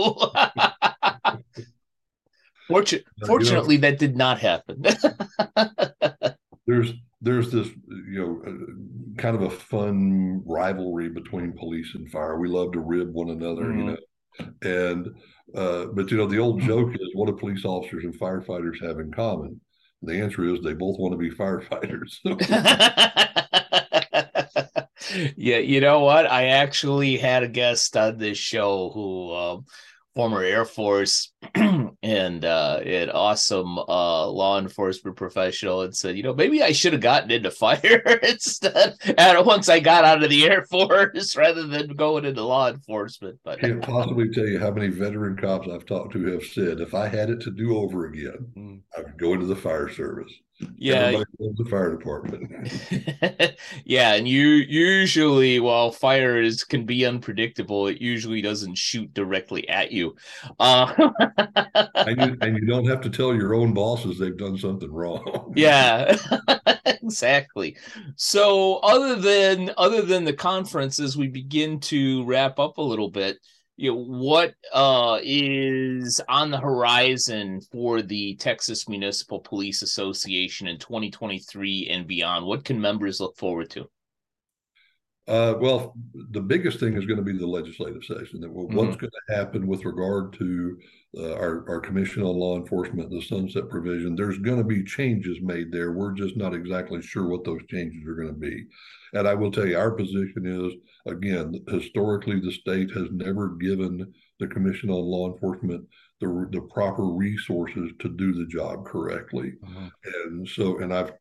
Fortun- 2.70 3.04
fortunately, 3.26 3.78
that 3.78 4.00
did 4.00 4.18
not 4.18 4.40
happen. 4.40 4.84
there's 6.68 6.92
there's 7.22 7.50
this 7.50 7.70
you 7.88 8.20
know 8.20 8.42
uh, 8.46 9.22
kind 9.22 9.36
of 9.36 9.44
a 9.44 9.50
fun 9.50 10.44
rivalry 10.46 11.08
between 11.08 11.54
police 11.54 11.96
and 11.96 12.12
fire. 12.12 12.38
We 12.38 12.50
love 12.50 12.74
to 12.74 12.82
rib 12.82 13.14
one 13.14 13.30
another, 13.30 13.64
mm-hmm. 13.64 13.80
you 13.80 13.86
know, 13.86 13.98
and 14.64 15.08
uh, 15.56 15.86
but 15.94 16.12
you 16.12 16.18
know 16.18 16.28
the 16.28 16.40
old 16.40 16.60
joke 16.62 16.94
is 16.94 17.10
what 17.14 17.28
do 17.28 17.34
police 17.38 17.64
officers 17.64 18.04
and 18.04 18.20
firefighters 18.20 18.86
have 18.86 19.00
in 19.00 19.14
common? 19.14 19.62
The 20.08 20.22
answer 20.22 20.46
is 20.46 20.62
they 20.62 20.74
both 20.74 20.98
want 20.98 21.12
to 21.12 21.18
be 21.18 21.30
firefighters. 21.30 22.20
yeah, 25.36 25.58
you 25.58 25.82
know 25.82 26.00
what? 26.00 26.26
I 26.26 26.48
actually 26.48 27.18
had 27.18 27.44
a 27.44 27.50
guest 27.50 27.98
on 27.98 28.18
this 28.18 28.38
show 28.38 28.90
who 28.94 29.34
um, 29.34 29.66
former 30.16 30.42
Air 30.42 30.64
Force 30.64 31.34
and 32.08 32.46
uh, 32.46 32.80
an 32.86 33.10
awesome 33.10 33.78
uh, 33.78 34.28
law 34.28 34.58
enforcement 34.58 35.18
professional 35.18 35.82
and 35.82 35.94
said, 35.94 36.16
you 36.16 36.24
know, 36.24 36.34
maybe 36.34 36.64
I 36.64 36.72
should 36.72 36.94
have 36.94 37.02
gotten 37.02 37.32
into 37.32 37.52
fire 37.52 38.02
instead. 38.24 38.94
And 39.18 39.46
once 39.46 39.68
I 39.68 39.82
got 39.82 40.06
out 40.06 40.24
of 40.24 40.30
the 40.30 40.46
Air 40.46 40.64
Force 40.64 41.36
rather 41.38 41.68
than 41.68 41.90
going 41.96 42.24
into 42.24 42.44
law 42.44 42.70
enforcement. 42.70 43.40
But 43.44 43.60
I 43.60 43.68
can't 43.68 43.82
possibly 43.84 44.30
tell 44.30 44.48
you 44.48 44.58
how 44.58 44.72
many 44.72 44.88
veteran 44.88 45.36
cops 45.36 45.68
I've 45.68 45.86
talked 45.86 46.14
to 46.14 46.26
have 46.28 46.46
said, 46.46 46.80
if 46.80 46.94
I 46.94 47.10
had 47.10 47.30
it 47.30 47.42
to 47.42 47.52
do 47.52 47.78
over 47.78 48.06
again, 48.06 48.48
mm. 48.56 48.80
I 48.98 49.02
would 49.02 49.18
go 49.18 49.34
into 49.34 49.46
the 49.46 49.56
fire 49.56 49.90
service 49.90 50.32
yeah. 50.76 51.24
the 51.40 51.66
fire 51.70 51.96
department 51.96 52.52
yeah 53.86 54.14
and 54.16 54.28
you 54.28 54.48
usually 54.48 55.60
while 55.60 55.92
fires 55.92 56.64
can 56.64 56.86
be 56.86 57.06
unpredictable 57.06 57.88
it 57.88 58.02
usually 58.02 58.42
doesn't 58.42 58.76
shoot 58.76 59.14
directly 59.14 59.68
at 59.70 59.92
you. 59.92 60.16
Uh, 60.60 60.94
and, 61.96 62.22
you 62.22 62.38
and 62.42 62.58
you 62.58 62.66
don't 62.66 62.88
have 62.88 63.02
to 63.02 63.10
tell 63.10 63.36
your 63.36 63.54
own 63.54 63.74
bosses 63.74 64.18
they've 64.18 64.38
done 64.38 64.58
something 64.58 64.92
wrong. 64.92 65.54
Yeah 65.56 66.18
exactly. 67.08 67.78
So 68.16 68.78
other 68.78 69.16
than 69.16 69.72
other 69.78 70.02
than 70.02 70.26
the 70.26 70.34
conferences 70.34 71.16
we 71.18 71.28
begin 71.28 71.80
to 71.82 72.26
wrap 72.26 72.60
up 72.60 72.78
a 72.78 72.82
little 72.82 73.10
bit 73.10 73.40
you 73.78 73.92
know, 73.92 74.04
what 74.04 74.56
uh, 74.74 75.20
is 75.22 76.20
on 76.28 76.50
the 76.50 76.60
horizon 76.60 77.62
for 77.72 78.02
the 78.02 78.36
Texas 78.36 78.90
Municipal 78.90 79.40
Police 79.40 79.84
Association 79.84 80.68
in 80.68 80.80
2023 80.80 81.88
and 81.92 82.08
beyond? 82.08 82.46
What 82.46 82.66
can 82.66 82.82
members 82.82 83.20
look 83.20 83.38
forward 83.38 83.70
to? 83.72 83.88
Uh, 85.28 85.56
well, 85.60 85.94
the 86.32 86.42
biggest 86.42 86.80
thing 86.80 86.96
is 86.96 87.06
going 87.06 87.18
to 87.18 87.24
be 87.24 87.38
the 87.38 87.46
legislative 87.46 88.04
session. 88.04 88.40
That 88.40 88.50
what's 88.50 88.74
mm-hmm. 88.74 88.98
going 88.98 88.98
to 88.98 89.36
happen 89.36 89.68
with 89.68 89.84
regard 89.84 90.34
to 90.40 90.78
uh, 91.18 91.34
our, 91.34 91.70
our 91.70 91.80
Commission 91.82 92.24
on 92.24 92.36
Law 92.36 92.56
Enforcement, 92.56 93.10
the 93.10 93.22
sunset 93.22 93.70
provision. 93.70 94.16
There's 94.16 94.40
going 94.40 94.58
to 94.58 94.64
be 94.64 94.86
changes 94.86 95.38
made 95.42 95.72
there. 95.72 95.92
We're 95.92 96.14
just 96.14 96.38
not 96.38 96.54
exactly 96.54 97.02
sure 97.02 97.28
what 97.28 97.44
those 97.44 97.62
changes 97.70 98.08
are 98.08 98.16
going 98.16 98.34
to 98.34 98.40
be. 98.40 98.66
And 99.14 99.28
I 99.28 99.34
will 99.34 99.52
tell 99.52 99.68
you, 99.68 99.78
our 99.78 99.92
position 99.92 100.46
is 100.46 100.74
again, 101.08 101.64
historically, 101.70 102.40
the 102.40 102.52
state 102.52 102.92
has 102.92 103.08
never 103.12 103.50
given 103.56 104.14
the 104.40 104.48
Commission 104.48 104.90
on 104.90 105.04
Law 105.04 105.32
Enforcement 105.34 105.88
the, 106.20 106.48
the 106.52 106.62
proper 106.62 107.06
resources 107.06 107.92
to 108.00 108.10
do 108.10 108.34
the 108.34 108.46
job 108.48 108.86
correctly. 108.86 109.54
Uh-huh. 109.64 109.90
And 110.26 110.48
so, 110.48 110.80
and 110.80 110.94
I've 110.94 111.14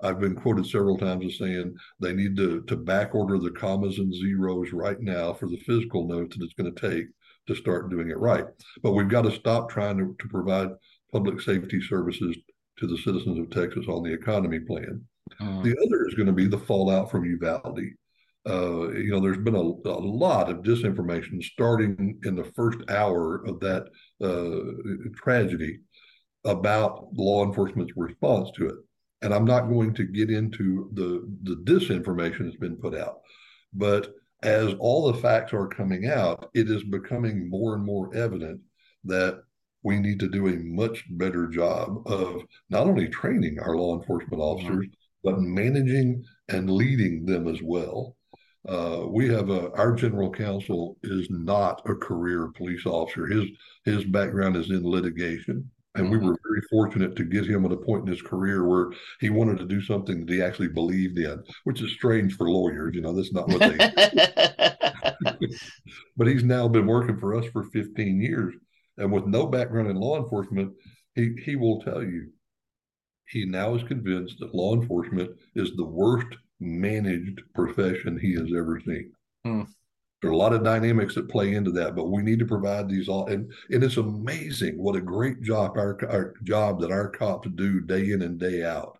I've 0.00 0.20
been 0.20 0.34
quoted 0.34 0.66
several 0.66 0.96
times 0.96 1.26
as 1.26 1.38
saying 1.38 1.74
they 2.00 2.12
need 2.12 2.36
to 2.36 2.62
to 2.62 2.76
back 2.76 3.14
order 3.14 3.38
the 3.38 3.50
commas 3.50 3.98
and 3.98 4.14
zeros 4.14 4.72
right 4.72 5.00
now 5.00 5.34
for 5.34 5.46
the 5.46 5.58
fiscal 5.58 6.06
notes 6.06 6.36
that 6.36 6.44
it's 6.44 6.54
going 6.54 6.74
to 6.74 6.88
take 6.90 7.06
to 7.48 7.54
start 7.54 7.90
doing 7.90 8.10
it 8.10 8.18
right. 8.18 8.44
But 8.82 8.92
we've 8.92 9.08
got 9.08 9.22
to 9.22 9.32
stop 9.32 9.70
trying 9.70 9.98
to, 9.98 10.16
to 10.18 10.28
provide 10.28 10.70
public 11.12 11.40
safety 11.40 11.80
services 11.82 12.36
to 12.78 12.86
the 12.86 12.98
citizens 12.98 13.38
of 13.38 13.50
Texas 13.50 13.86
on 13.88 14.02
the 14.02 14.12
economy 14.12 14.60
plan. 14.60 15.04
Uh-huh. 15.40 15.62
The 15.62 15.76
other 15.86 16.06
is 16.06 16.14
going 16.14 16.26
to 16.26 16.32
be 16.32 16.46
the 16.46 16.58
fallout 16.58 17.10
from 17.10 17.24
Uvalde. 17.24 17.80
Uh, 18.48 18.90
you 18.92 19.10
know, 19.10 19.20
there's 19.20 19.38
been 19.38 19.54
a, 19.54 19.58
a, 19.58 20.00
lot 20.00 20.48
of 20.48 20.58
disinformation 20.58 21.42
starting 21.42 22.18
in 22.24 22.34
the 22.34 22.50
first 22.56 22.78
hour 22.88 23.44
of 23.46 23.60
that 23.60 23.84
uh, 24.22 25.12
tragedy 25.14 25.80
about 26.44 27.08
law 27.12 27.44
enforcement's 27.44 27.92
response 27.96 28.50
to 28.56 28.66
it. 28.66 28.76
And 29.20 29.34
I'm 29.34 29.44
not 29.44 29.68
going 29.68 29.92
to 29.94 30.04
get 30.04 30.30
into 30.30 30.88
the 30.94 31.28
the 31.42 31.56
disinformation 31.70 32.44
that's 32.44 32.56
been 32.56 32.76
put 32.76 32.94
out, 32.94 33.20
but 33.74 34.14
as 34.42 34.74
all 34.78 35.12
the 35.12 35.18
facts 35.18 35.52
are 35.52 35.66
coming 35.66 36.06
out, 36.06 36.50
it 36.54 36.70
is 36.70 36.82
becoming 36.84 37.50
more 37.50 37.74
and 37.74 37.84
more 37.84 38.14
evident 38.14 38.60
that 39.04 39.42
we 39.82 39.98
need 39.98 40.20
to 40.20 40.28
do 40.28 40.48
a 40.48 40.56
much 40.56 41.04
better 41.10 41.46
job 41.46 42.06
of 42.06 42.42
not 42.68 42.86
only 42.86 43.08
training 43.08 43.58
our 43.58 43.76
law 43.76 43.98
enforcement 43.98 44.40
officers, 44.40 44.86
mm-hmm. 44.86 44.94
but 45.24 45.40
managing 45.40 46.24
and 46.48 46.70
leading 46.70 47.24
them 47.24 47.48
as 47.48 47.60
well. 47.62 48.16
Uh, 48.68 49.04
we 49.08 49.28
have 49.28 49.48
a 49.48 49.70
our 49.72 49.92
general 49.94 50.30
counsel 50.30 50.98
is 51.02 51.28
not 51.30 51.80
a 51.88 51.94
career 51.94 52.48
police 52.56 52.84
officer. 52.84 53.26
His 53.26 53.48
his 53.84 54.04
background 54.04 54.56
is 54.56 54.70
in 54.70 54.88
litigation. 54.88 55.70
And 55.96 56.04
mm-hmm. 56.04 56.12
we 56.12 56.30
were 56.30 56.38
very 56.44 56.62
fortunate 56.70 57.16
to 57.16 57.24
get 57.24 57.46
him 57.46 57.64
at 57.64 57.72
a 57.72 57.76
point 57.76 58.02
in 58.02 58.12
his 58.12 58.22
career 58.22 58.64
where 58.64 58.92
he 59.18 59.28
wanted 59.28 59.58
to 59.58 59.64
do 59.64 59.82
something 59.82 60.24
that 60.24 60.32
he 60.32 60.40
actually 60.40 60.68
believed 60.68 61.18
in, 61.18 61.42
which 61.64 61.82
is 61.82 61.90
strange 61.92 62.36
for 62.36 62.48
lawyers. 62.48 62.94
You 62.94 63.00
know, 63.00 63.12
that's 63.12 63.32
not 63.32 63.48
what 63.48 63.58
they. 63.58 63.76
but 66.16 66.28
he's 66.28 66.44
now 66.44 66.68
been 66.68 66.86
working 66.86 67.18
for 67.18 67.34
us 67.34 67.44
for 67.46 67.64
15 67.64 68.20
years, 68.20 68.54
and 68.98 69.10
with 69.10 69.26
no 69.26 69.46
background 69.46 69.90
in 69.90 69.96
law 69.96 70.22
enforcement, 70.22 70.72
he 71.14 71.34
he 71.44 71.56
will 71.56 71.80
tell 71.80 72.02
you 72.02 72.30
he 73.28 73.44
now 73.44 73.74
is 73.74 73.82
convinced 73.84 74.38
that 74.40 74.54
law 74.54 74.74
enforcement 74.74 75.30
is 75.54 75.74
the 75.76 75.84
worst 75.84 76.36
managed 76.60 77.40
profession 77.54 78.18
he 78.18 78.34
has 78.34 78.50
ever 78.56 78.80
seen. 78.84 79.12
Hmm. 79.44 79.62
There 80.20 80.30
are 80.30 80.34
a 80.34 80.36
lot 80.36 80.52
of 80.52 80.62
dynamics 80.62 81.14
that 81.14 81.30
play 81.30 81.54
into 81.54 81.70
that, 81.72 81.96
but 81.96 82.10
we 82.10 82.22
need 82.22 82.38
to 82.40 82.46
provide 82.46 82.88
these 82.88 83.08
all. 83.08 83.26
And, 83.28 83.50
and 83.70 83.82
it's 83.82 83.96
amazing 83.96 84.76
what 84.76 84.96
a 84.96 85.00
great 85.00 85.40
job 85.40 85.78
our, 85.78 85.98
our 86.10 86.34
job 86.44 86.80
that 86.80 86.92
our 86.92 87.08
cops 87.08 87.48
do 87.54 87.80
day 87.80 88.10
in 88.10 88.20
and 88.20 88.38
day 88.38 88.62
out, 88.62 88.98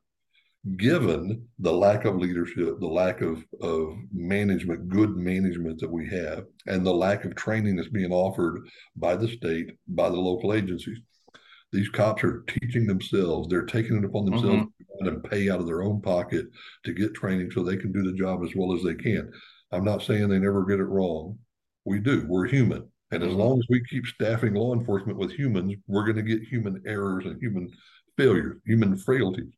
given 0.79 1.47
the 1.59 1.73
lack 1.73 2.07
of 2.07 2.17
leadership, 2.17 2.81
the 2.81 2.87
lack 2.87 3.21
of, 3.21 3.45
of 3.61 3.99
management, 4.13 4.89
good 4.89 5.15
management 5.15 5.79
that 5.81 5.91
we 5.91 6.09
have, 6.09 6.47
and 6.67 6.87
the 6.87 6.95
lack 6.95 7.27
of 7.27 7.35
training 7.35 7.77
that's 7.77 7.89
being 7.89 8.13
offered 8.13 8.67
by 8.97 9.15
the 9.15 9.29
state, 9.29 9.73
by 9.89 10.09
the 10.09 10.17
local 10.17 10.55
agencies 10.55 11.01
these 11.73 11.89
cops 11.89 12.25
are 12.25 12.45
teaching 12.49 12.87
themselves. 12.87 13.49
They're 13.49 13.65
taking 13.65 13.97
it 13.97 14.05
upon 14.05 14.25
themselves 14.25 14.65
mm-hmm. 14.65 15.07
and 15.07 15.25
pay 15.25 15.51
out 15.51 15.61
of 15.61 15.67
their 15.67 15.83
own 15.83 16.01
pocket 16.01 16.47
to 16.85 16.93
get 16.93 17.15
training 17.15 17.51
so 17.53 17.63
they 17.63 17.77
can 17.77 17.93
do 17.93 18.03
the 18.03 18.17
job 18.17 18.43
as 18.45 18.51
well 18.57 18.75
as 18.75 18.83
they 18.83 18.95
can. 18.95 19.31
I'm 19.71 19.85
not 19.85 20.03
saying 20.03 20.29
they 20.29 20.39
never 20.39 20.65
get 20.65 20.81
it 20.81 20.85
wrong. 20.85 21.39
We 21.85 22.01
do. 22.01 22.25
We're 22.27 22.47
human. 22.47 22.89
And 23.13 23.23
as 23.23 23.31
mm-hmm. 23.31 23.39
long 23.39 23.59
as 23.59 23.67
we 23.69 23.85
keep 23.85 24.07
staffing 24.07 24.55
law 24.55 24.75
enforcement 24.75 25.19
with 25.19 25.33
humans, 25.33 25.75
we're 25.87 26.05
going 26.05 26.17
to 26.17 26.23
get 26.23 26.43
human 26.43 26.83
errors 26.87 27.25
and 27.25 27.41
human 27.41 27.71
failures, 28.17 28.59
human 28.67 28.97
frailties. 28.97 29.53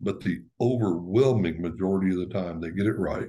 But 0.00 0.20
the 0.20 0.42
overwhelming 0.60 1.60
majority 1.60 2.10
of 2.10 2.28
the 2.28 2.34
time, 2.34 2.60
they 2.60 2.70
get 2.70 2.86
it 2.86 2.98
right. 2.98 3.28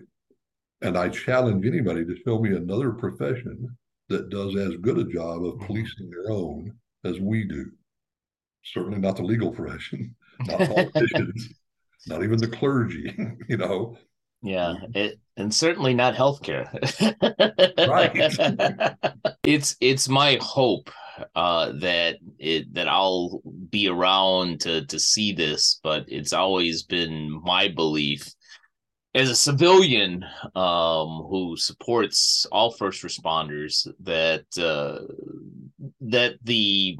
And 0.81 0.97
I 0.97 1.09
challenge 1.09 1.65
anybody 1.65 2.05
to 2.05 2.17
show 2.25 2.39
me 2.39 2.55
another 2.55 2.91
profession 2.91 3.75
that 4.09 4.29
does 4.29 4.55
as 4.55 4.75
good 4.81 4.99
a 4.99 5.05
job 5.05 5.43
of 5.43 5.55
mm-hmm. 5.55 5.65
policing 5.65 6.11
their 6.11 6.31
own 6.31 6.71
as 7.03 7.19
we 7.19 7.45
do 7.45 7.71
certainly 8.65 8.99
not 8.99 9.15
the 9.15 9.23
legal 9.23 9.51
profession, 9.51 10.15
not 10.41 10.59
politicians, 10.59 11.49
not 12.07 12.23
even 12.23 12.37
the 12.37 12.47
clergy, 12.47 13.13
you 13.47 13.57
know. 13.57 13.97
Yeah, 14.41 14.75
it, 14.93 15.19
and 15.37 15.53
certainly 15.53 15.93
not 15.93 16.13
healthcare. 16.13 16.69
right. 17.87 19.35
it's 19.43 19.75
it's 19.81 20.07
my 20.07 20.37
hope 20.41 20.91
uh, 21.35 21.71
that 21.79 22.17
it 22.37 22.73
that 22.73 22.87
I'll 22.87 23.41
be 23.69 23.87
around 23.87 24.61
to 24.61 24.85
to 24.85 24.99
see 24.99 25.33
this, 25.33 25.79
but 25.83 26.05
it's 26.07 26.33
always 26.33 26.83
been 26.83 27.41
my 27.43 27.69
belief 27.69 28.27
as 29.15 29.29
a 29.29 29.35
civilian 29.35 30.23
um, 30.55 31.25
who 31.29 31.55
supports 31.57 32.45
all 32.51 32.71
first 32.71 33.01
responders 33.01 33.87
that 34.01 34.45
uh, 34.59 34.99
that 36.01 36.35
the 36.43 36.97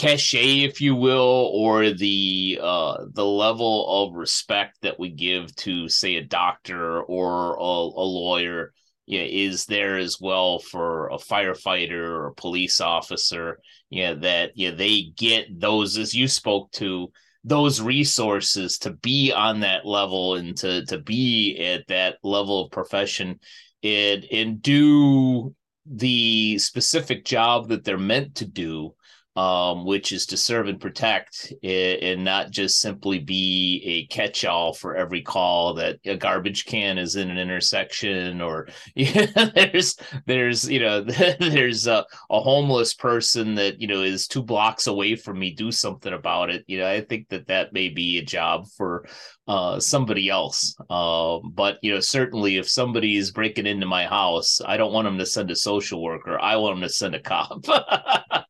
cachet, 0.00 0.64
if 0.64 0.80
you 0.80 0.94
will, 0.94 1.50
or 1.52 1.90
the 1.90 2.58
uh, 2.62 3.04
the 3.12 3.24
level 3.24 4.06
of 4.06 4.16
respect 4.16 4.78
that 4.80 4.98
we 4.98 5.10
give 5.10 5.54
to, 5.56 5.88
say, 5.88 6.16
a 6.16 6.24
doctor 6.24 7.02
or 7.02 7.54
a, 7.56 7.60
a 7.60 8.06
lawyer, 8.06 8.72
yeah, 9.04 9.20
is 9.20 9.66
there 9.66 9.98
as 9.98 10.16
well 10.18 10.58
for 10.58 11.08
a 11.08 11.18
firefighter 11.18 12.08
or 12.08 12.28
a 12.28 12.34
police 12.34 12.80
officer. 12.80 13.58
Yeah, 13.90 14.14
that 14.14 14.52
yeah 14.54 14.70
they 14.70 15.12
get 15.16 15.60
those 15.60 15.98
as 15.98 16.14
you 16.14 16.28
spoke 16.28 16.72
to 16.72 17.12
those 17.44 17.82
resources 17.82 18.78
to 18.78 18.92
be 18.92 19.32
on 19.32 19.60
that 19.60 19.84
level 19.84 20.36
and 20.36 20.56
to 20.58 20.86
to 20.86 20.98
be 20.98 21.58
at 21.58 21.86
that 21.88 22.16
level 22.22 22.64
of 22.64 22.70
profession 22.70 23.38
and 23.82 24.24
and 24.32 24.62
do 24.62 25.54
the 25.84 26.58
specific 26.58 27.24
job 27.24 27.68
that 27.68 27.84
they're 27.84 27.98
meant 27.98 28.36
to 28.36 28.46
do 28.46 28.94
um, 29.36 29.84
which 29.84 30.12
is 30.12 30.26
to 30.26 30.36
serve 30.36 30.66
and 30.66 30.80
protect 30.80 31.52
and 31.62 32.24
not 32.24 32.50
just 32.50 32.80
simply 32.80 33.20
be 33.20 33.82
a 33.84 34.12
catch-all 34.12 34.72
for 34.72 34.96
every 34.96 35.22
call 35.22 35.74
that 35.74 35.98
a 36.04 36.16
garbage 36.16 36.64
can 36.64 36.98
is 36.98 37.14
in 37.14 37.30
an 37.30 37.38
intersection 37.38 38.40
or 38.40 38.68
there's 38.96 39.96
there's 40.26 40.68
you 40.68 40.80
know 40.80 41.00
there's 41.40 41.86
a, 41.86 42.04
a, 42.30 42.40
homeless 42.40 42.94
person 42.94 43.54
that 43.54 43.80
you 43.80 43.86
know 43.86 44.02
is 44.02 44.26
two 44.26 44.42
blocks 44.42 44.88
away 44.88 45.14
from 45.14 45.38
me 45.38 45.52
do 45.52 45.70
something 45.70 46.12
about 46.12 46.50
it. 46.50 46.64
You 46.66 46.78
know 46.78 46.88
i 46.88 47.00
think 47.00 47.28
that 47.28 47.46
that 47.46 47.72
may 47.72 47.88
be 47.88 48.18
a 48.18 48.24
job 48.24 48.66
for 48.76 49.06
uh, 49.46 49.80
somebody 49.80 50.28
else. 50.28 50.76
Um, 50.90 51.52
but 51.54 51.78
you 51.82 51.94
know 51.94 52.00
certainly 52.00 52.56
if 52.56 52.68
somebody 52.68 53.16
is 53.16 53.30
breaking 53.30 53.66
into 53.66 53.86
my 53.86 54.06
house 54.06 54.60
i 54.66 54.76
don't 54.76 54.92
want 54.92 55.06
them 55.06 55.18
to 55.18 55.26
send 55.26 55.50
a 55.50 55.56
social 55.56 56.02
worker. 56.02 56.38
I 56.40 56.56
want 56.56 56.76
them 56.76 56.88
to 56.88 56.92
send 56.92 57.14
a 57.14 57.20
cop 57.20 57.64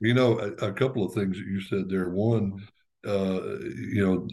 You 0.00 0.14
know, 0.14 0.38
a, 0.38 0.68
a, 0.68 0.72
couple 0.72 1.04
of 1.04 1.14
things 1.14 1.36
that 1.36 1.46
you 1.46 1.60
said 1.60 1.88
there. 1.88 2.10
One, 2.10 2.60
uh, 3.06 3.40
you 3.90 4.04
know, 4.04 4.28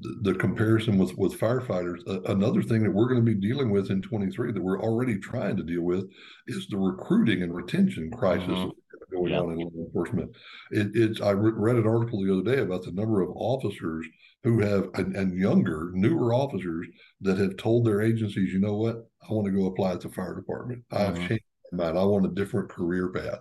the, 0.00 0.32
the, 0.32 0.34
comparison 0.34 0.98
with 0.98 1.16
with 1.16 1.38
firefighters. 1.38 2.00
Uh, 2.08 2.22
another 2.22 2.62
thing 2.62 2.82
that 2.82 2.90
we're 2.92 3.08
going 3.08 3.24
to 3.24 3.34
be 3.34 3.40
dealing 3.40 3.70
with 3.70 3.90
in 3.90 4.02
23 4.02 4.52
that 4.52 4.62
we're 4.62 4.82
already 4.82 5.18
trying 5.18 5.56
to 5.56 5.62
deal 5.62 5.82
with 5.82 6.04
is 6.48 6.66
the 6.68 6.76
recruiting 6.76 7.42
and 7.42 7.54
retention 7.54 8.10
crisis 8.10 8.48
mm-hmm. 8.48 9.16
going 9.16 9.34
on 9.34 9.52
in 9.52 9.58
law 9.58 9.84
enforcement. 9.86 10.30
It, 10.72 10.88
it's 10.94 11.20
I 11.20 11.30
re- 11.30 11.52
read 11.54 11.76
an 11.76 11.86
article 11.86 12.24
the 12.24 12.32
other 12.32 12.56
day 12.56 12.62
about 12.62 12.82
the 12.82 12.92
number 12.92 13.22
of 13.22 13.30
officers 13.36 14.06
who 14.46 14.60
have 14.60 14.90
and, 14.94 15.16
and 15.16 15.36
younger, 15.36 15.90
newer 15.94 16.32
officers 16.32 16.86
that 17.20 17.38
have 17.38 17.56
told 17.56 17.84
their 17.84 18.00
agencies, 18.00 18.52
you 18.52 18.60
know 18.60 18.76
what, 18.76 19.08
I 19.28 19.32
want 19.32 19.46
to 19.46 19.52
go 19.52 19.66
apply 19.66 19.92
at 19.92 20.00
the 20.00 20.08
fire 20.08 20.34
department. 20.34 20.84
Mm-hmm. 20.92 21.02
I've 21.02 21.28
changed 21.28 21.44
my 21.72 21.84
mind. 21.84 21.98
I 21.98 22.04
want 22.04 22.26
a 22.26 22.28
different 22.28 22.70
career 22.70 23.08
path. 23.08 23.40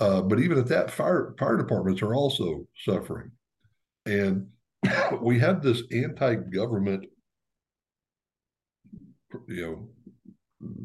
Uh, 0.00 0.22
but 0.22 0.40
even 0.40 0.58
at 0.58 0.66
that, 0.68 0.90
fire 0.90 1.34
fire 1.38 1.58
departments 1.58 2.00
are 2.00 2.14
also 2.14 2.66
suffering, 2.84 3.30
and 4.06 4.46
we 5.20 5.38
have 5.38 5.62
this 5.62 5.82
anti-government, 5.92 7.04
you 9.46 9.90
know, 10.62 10.78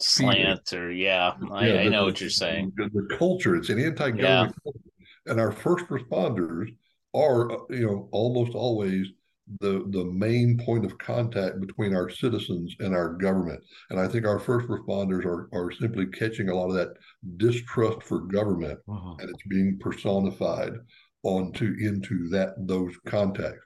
slant 0.00 0.72
or 0.72 0.90
yeah, 0.90 1.34
I, 1.52 1.68
yeah, 1.68 1.80
I 1.82 1.88
know 1.88 2.00
the, 2.00 2.04
what 2.06 2.20
you're 2.20 2.30
saying. 2.30 2.72
The, 2.76 2.90
the, 2.92 3.16
culture, 3.16 3.54
it's 3.54 3.68
an 3.68 3.78
anti-government, 3.78 4.20
yeah. 4.20 4.48
culture. 4.64 4.78
and 5.26 5.40
our 5.40 5.52
first 5.52 5.86
responders 5.86 6.74
are, 7.14 7.52
uh, 7.52 7.64
you 7.70 7.86
know, 7.86 8.08
almost 8.10 8.56
always 8.56 9.06
the 9.60 9.84
the 9.90 10.04
main 10.04 10.58
point 10.58 10.84
of 10.84 10.98
contact 10.98 11.60
between 11.60 11.94
our 11.94 12.10
citizens 12.10 12.74
and 12.80 12.94
our 12.94 13.14
government. 13.14 13.62
And 13.90 13.98
I 13.98 14.08
think 14.08 14.26
our 14.26 14.38
first 14.38 14.68
responders 14.68 15.24
are 15.24 15.48
are 15.52 15.70
simply 15.72 16.06
catching 16.06 16.48
a 16.48 16.54
lot 16.54 16.68
of 16.68 16.74
that 16.74 16.94
distrust 17.36 18.02
for 18.02 18.20
government, 18.20 18.78
uh-huh. 18.88 19.16
and 19.18 19.30
it's 19.30 19.46
being 19.48 19.78
personified 19.78 20.72
onto 21.22 21.76
into 21.80 22.28
that 22.30 22.54
those 22.58 22.94
contacts. 23.06 23.64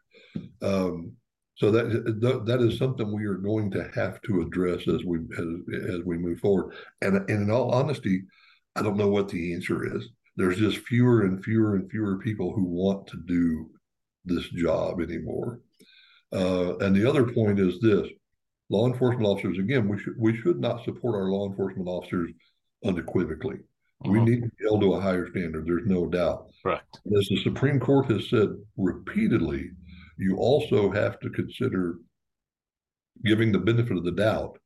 Um, 0.62 1.12
so 1.56 1.70
that 1.70 2.42
that 2.46 2.62
is 2.62 2.78
something 2.78 3.12
we 3.12 3.26
are 3.26 3.34
going 3.34 3.70
to 3.72 3.90
have 3.94 4.20
to 4.22 4.40
address 4.40 4.88
as 4.88 5.04
we 5.04 5.18
as, 5.38 5.94
as 5.94 6.00
we 6.04 6.16
move 6.16 6.40
forward. 6.40 6.74
And, 7.02 7.16
and 7.16 7.30
in 7.30 7.50
all 7.50 7.70
honesty, 7.70 8.22
I 8.74 8.82
don't 8.82 8.96
know 8.96 9.08
what 9.08 9.28
the 9.28 9.54
answer 9.54 9.96
is. 9.96 10.08
There's 10.36 10.58
just 10.58 10.78
fewer 10.78 11.22
and 11.22 11.44
fewer 11.44 11.76
and 11.76 11.90
fewer 11.90 12.18
people 12.18 12.52
who 12.52 12.64
want 12.64 13.06
to 13.08 13.18
do 13.26 13.70
this 14.24 14.48
job 14.48 15.00
anymore. 15.00 15.60
Uh, 16.32 16.76
and 16.78 16.94
the 16.96 17.08
other 17.08 17.32
point 17.32 17.58
is 17.58 17.78
this: 17.80 18.08
law 18.70 18.86
enforcement 18.86 19.26
officers. 19.26 19.58
Again, 19.58 19.88
we 19.88 19.98
should 19.98 20.14
we 20.18 20.36
should 20.36 20.60
not 20.60 20.84
support 20.84 21.14
our 21.14 21.28
law 21.30 21.48
enforcement 21.48 21.88
officers 21.88 22.30
unequivocally. 22.84 23.58
We 24.04 24.18
mm-hmm. 24.18 24.24
need 24.24 24.42
to 24.42 24.48
be 24.48 24.64
held 24.64 24.80
to 24.80 24.94
a 24.94 25.00
higher 25.00 25.28
standard. 25.30 25.66
There's 25.66 25.86
no 25.86 26.06
doubt. 26.06 26.46
Right. 26.64 26.80
As 27.16 27.28
the 27.28 27.42
Supreme 27.42 27.78
Court 27.78 28.10
has 28.10 28.28
said 28.28 28.48
repeatedly, 28.76 29.70
you 30.18 30.36
also 30.36 30.90
have 30.90 31.20
to 31.20 31.30
consider 31.30 31.96
giving 33.24 33.52
the 33.52 33.58
benefit 33.58 33.96
of 33.96 34.04
the 34.04 34.12
doubt 34.12 34.58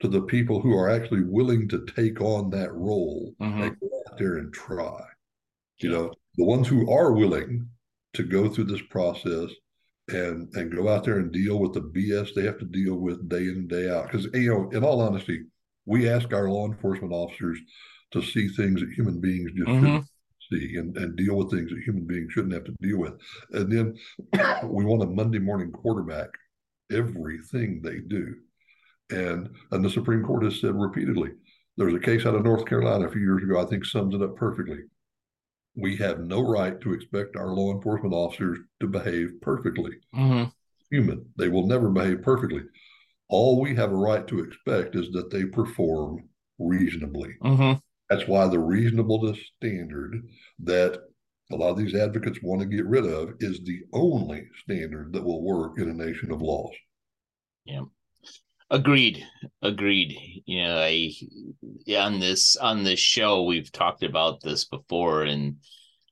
to 0.00 0.08
the 0.08 0.22
people 0.22 0.60
who 0.60 0.76
are 0.76 0.88
actually 0.88 1.24
willing 1.24 1.68
to 1.68 1.84
take 1.96 2.20
on 2.20 2.50
that 2.50 2.72
role 2.72 3.34
mm-hmm. 3.40 3.62
and 3.62 3.80
go 3.80 3.90
out 4.06 4.18
there 4.18 4.36
and 4.36 4.52
try. 4.52 5.00
You 5.78 5.90
know, 5.90 6.12
the 6.36 6.44
ones 6.44 6.68
who 6.68 6.90
are 6.90 7.12
willing 7.12 7.68
to 8.14 8.22
go 8.22 8.48
through 8.48 8.64
this 8.64 8.82
process 8.90 9.50
and 10.08 10.48
and 10.54 10.74
go 10.74 10.88
out 10.88 11.04
there 11.04 11.18
and 11.18 11.32
deal 11.32 11.58
with 11.58 11.74
the 11.74 11.80
BS 11.80 12.34
they 12.34 12.44
have 12.44 12.58
to 12.58 12.64
deal 12.64 12.96
with 12.96 13.28
day 13.28 13.42
in 13.42 13.50
and 13.50 13.68
day 13.68 13.90
out. 13.90 14.10
Because 14.10 14.26
you 14.34 14.50
know, 14.50 14.70
in 14.70 14.84
all 14.84 15.00
honesty, 15.00 15.44
we 15.86 16.08
ask 16.08 16.32
our 16.32 16.48
law 16.48 16.66
enforcement 16.66 17.12
officers 17.12 17.58
to 18.12 18.22
see 18.22 18.48
things 18.48 18.80
that 18.80 18.92
human 18.92 19.20
beings 19.20 19.50
just 19.52 19.68
mm-hmm. 19.68 19.84
shouldn't 19.84 20.06
see 20.50 20.76
and, 20.76 20.96
and 20.96 21.16
deal 21.16 21.36
with 21.36 21.50
things 21.50 21.70
that 21.70 21.82
human 21.84 22.06
beings 22.06 22.32
shouldn't 22.32 22.54
have 22.54 22.64
to 22.64 22.74
deal 22.80 22.98
with. 22.98 23.14
And 23.52 23.70
then 23.70 23.96
we 24.68 24.84
want 24.84 25.02
a 25.02 25.06
Monday 25.06 25.38
morning 25.38 25.72
quarterback 25.72 26.28
everything 26.90 27.80
they 27.82 27.98
do. 27.98 28.34
And 29.10 29.50
and 29.72 29.84
the 29.84 29.90
Supreme 29.90 30.22
Court 30.24 30.44
has 30.44 30.60
said 30.60 30.74
repeatedly, 30.74 31.30
there's 31.76 31.94
a 31.94 32.00
case 32.00 32.26
out 32.26 32.34
of 32.34 32.44
North 32.44 32.66
Carolina 32.66 33.06
a 33.06 33.10
few 33.10 33.20
years 33.20 33.42
ago, 33.42 33.60
I 33.60 33.64
think 33.64 33.84
sums 33.84 34.14
it 34.14 34.22
up 34.22 34.36
perfectly. 34.36 34.80
We 35.78 35.96
have 35.96 36.20
no 36.20 36.40
right 36.40 36.80
to 36.80 36.92
expect 36.92 37.36
our 37.36 37.48
law 37.48 37.72
enforcement 37.72 38.14
officers 38.14 38.58
to 38.80 38.86
behave 38.86 39.40
perfectly. 39.40 39.92
Mm-hmm. 40.14 40.50
Human, 40.90 41.26
they 41.36 41.48
will 41.48 41.66
never 41.66 41.88
behave 41.90 42.22
perfectly. 42.22 42.62
All 43.28 43.60
we 43.60 43.74
have 43.76 43.92
a 43.92 43.96
right 43.96 44.26
to 44.26 44.40
expect 44.40 44.96
is 44.96 45.10
that 45.12 45.30
they 45.30 45.44
perform 45.44 46.28
reasonably. 46.58 47.34
Mm-hmm. 47.42 47.78
That's 48.10 48.26
why 48.26 48.48
the 48.48 48.58
reasonableness 48.58 49.38
standard 49.56 50.26
that 50.60 51.00
a 51.52 51.56
lot 51.56 51.70
of 51.70 51.78
these 51.78 51.94
advocates 51.94 52.40
want 52.42 52.60
to 52.60 52.66
get 52.66 52.86
rid 52.86 53.06
of 53.06 53.34
is 53.40 53.60
the 53.60 53.80
only 53.92 54.46
standard 54.62 55.12
that 55.12 55.24
will 55.24 55.42
work 55.42 55.78
in 55.78 55.90
a 55.90 55.94
nation 55.94 56.30
of 56.30 56.42
laws. 56.42 56.74
Yeah. 57.64 57.84
Agreed. 58.70 59.24
Agreed. 59.62 60.42
You 60.44 60.62
know, 60.62 60.78
I 60.78 61.12
on 61.96 62.20
this 62.20 62.56
on 62.56 62.84
this 62.84 63.00
show 63.00 63.44
we've 63.44 63.72
talked 63.72 64.02
about 64.02 64.42
this 64.42 64.64
before, 64.66 65.22
and 65.22 65.56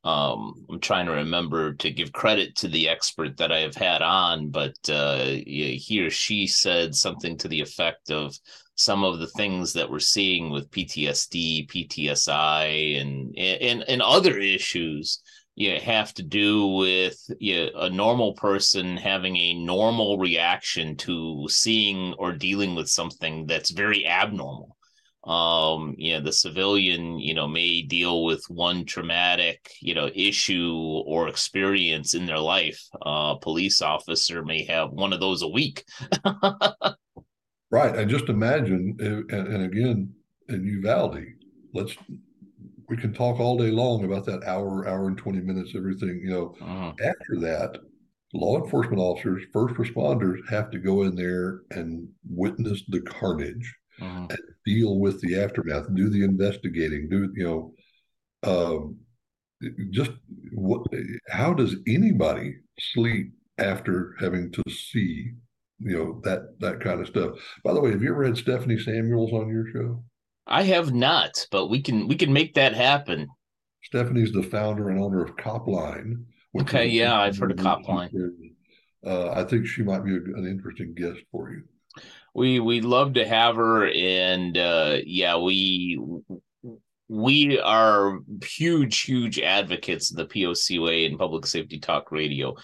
um, 0.05 0.64
I'm 0.71 0.81
trying 0.81 1.07
to 1.07 1.12
remember 1.12 1.75
to 1.75 1.90
give 1.90 2.12
credit 2.12 2.57
to 2.57 2.69
the 2.69 2.88
expert 2.88 3.37
that 3.37 3.53
I 3.53 3.59
have 3.59 3.75
had 3.75 4.01
on, 4.01 4.49
but 4.51 4.77
uh, 4.88 5.25
he 5.25 6.03
or 6.03 6.11
she 6.11 6.47
said 6.47 6.95
something 6.95 7.37
to 7.38 7.49
the 7.49 7.61
effect 7.61 8.11
of 8.11 8.35
some 8.75 9.05
of 9.05 9.19
the 9.19 9.29
things 9.29 9.75
that 9.75 9.90
we're 9.90 9.99
seeing 9.99 10.51
with 10.51 10.71
PTSD, 10.71 11.69
PTSI, 11.69 13.01
and 13.01 13.37
and 13.37 13.83
and 13.87 14.01
other 14.01 14.38
issues 14.38 15.21
you 15.57 15.81
have 15.81 16.12
to 16.14 16.23
do 16.23 16.66
with 16.66 17.19
you 17.40 17.64
know, 17.64 17.81
a 17.81 17.90
normal 17.90 18.35
person 18.35 18.97
having 18.97 19.37
a 19.37 19.55
normal 19.55 20.19
reaction 20.19 20.97
to 20.99 21.47
seeing 21.49 22.12
or 22.19 22.33
dealing 22.33 22.75
with 22.75 22.88
something 22.88 23.47
that's 23.47 23.71
very 23.71 24.07
abnormal. 24.07 24.77
Um 25.25 25.97
you 25.99 26.12
know 26.12 26.21
the 26.21 26.33
civilian 26.33 27.19
you 27.19 27.35
know 27.35 27.49
may 27.49 27.83
deal 27.83 28.23
with 28.25 28.45
one 28.49 28.85
traumatic 28.85 29.73
you 29.81 29.92
know 29.92 30.09
issue 30.14 31.03
or 31.05 31.27
experience 31.27 32.14
in 32.14 32.27
their 32.27 32.38
life. 32.38 32.81
Uh 33.03 33.35
police 33.37 33.83
officer 33.83 34.45
may 34.45 34.64
have 34.66 34.92
one 34.92 35.12
of 35.12 35.19
those 35.19 35.42
a 35.42 35.49
week. 35.49 35.85
Right 37.69 37.97
and 37.97 38.09
just 38.09 38.29
imagine 38.29 38.97
and, 39.01 39.29
and 39.29 39.64
again 39.64 40.14
in 40.49 40.64
uvalde 40.64 41.25
let's 41.75 41.97
we 42.88 42.96
can 42.96 43.12
talk 43.12 43.40
all 43.40 43.57
day 43.57 43.70
long 43.70 44.05
about 44.05 44.25
that 44.27 44.44
hour, 44.44 44.87
hour 44.88 45.09
and 45.09 45.18
20 45.18 45.40
minutes, 45.40 45.72
everything, 45.77 46.20
you 46.22 46.31
know. 46.31 46.55
uh 46.61 46.92
After 47.03 47.40
that, 47.40 47.79
law 48.35 48.62
enforcement 48.62 49.01
officers, 49.01 49.42
first 49.53 49.75
responders 49.75 50.38
have 50.49 50.70
to 50.70 50.79
go 50.79 51.03
in 51.03 51.14
there 51.14 51.62
and 51.70 52.09
witness 52.29 52.83
the 52.88 53.01
carnage 53.03 53.75
uh 54.01 54.27
and 54.31 54.38
deal 54.64 54.99
with 54.99 55.20
the 55.20 55.40
aftermath, 55.40 55.87
do 55.94 56.09
the 56.11 56.25
investigating, 56.25 57.09
do, 57.09 57.33
you 57.35 57.44
know, 57.44 57.72
um, 58.42 58.99
just 59.90 60.11
what, 60.53 60.87
how 61.31 61.53
does 61.55 61.77
anybody 61.87 62.57
sleep 62.79 63.33
after 63.59 64.14
having 64.20 64.53
to 64.53 64.62
see, 64.70 65.33
you 65.79 65.96
know, 65.96 66.20
that, 66.25 66.59
that 66.61 66.81
kind 66.81 67.01
of 67.01 67.07
stuff? 67.07 67.38
By 67.64 67.72
the 67.72 67.81
way, 67.81 67.90
have 67.90 68.03
you 68.03 68.11
ever 68.11 68.25
had 68.25 68.37
Stephanie 68.37 68.79
Samuels 68.79 69.33
on 69.33 69.49
your 69.49 69.66
show? 69.72 70.05
I 70.47 70.63
have 70.63 70.95
not, 70.95 71.47
but 71.51 71.67
we 71.67 71.83
can 71.83 72.07
we 72.09 72.15
can 72.15 72.33
make 72.33 72.55
that 72.55 72.75
happen. 72.75 73.29
Stephanie's 73.83 74.33
the 74.33 74.43
founder 74.43 74.91
and 74.91 75.01
owner 75.01 75.25
of 75.25 75.37
Copline. 75.37 76.25
Okay, 76.61 76.87
yeah, 76.87 77.19
I've 77.19 77.37
heard 77.37 77.53
of 77.53 77.59
Copline. 77.59 78.11
Uh, 79.05 79.31
I 79.31 79.45
think 79.45 79.67
she 79.67 79.83
might 79.83 80.05
be 80.05 80.13
an 80.13 80.47
interesting 80.49 80.95
guest 80.95 81.21
for 81.31 81.53
you. 81.53 81.63
We 82.35 82.61
we 82.61 82.81
love 82.81 83.15
to 83.15 83.27
have 83.27 83.57
her, 83.57 83.87
and 83.89 84.57
uh, 84.57 84.99
yeah, 85.05 85.39
we 85.39 85.99
we 87.09 87.59
are 87.61 88.19
huge 88.45 89.03
huge 89.03 89.39
advocates 89.39 90.11
of 90.11 90.17
the 90.17 90.27
POCUA 90.27 91.07
and 91.07 91.19
Public 91.19 91.47
Safety 91.47 91.79
Talk 91.79 92.11
Radio 92.11 92.57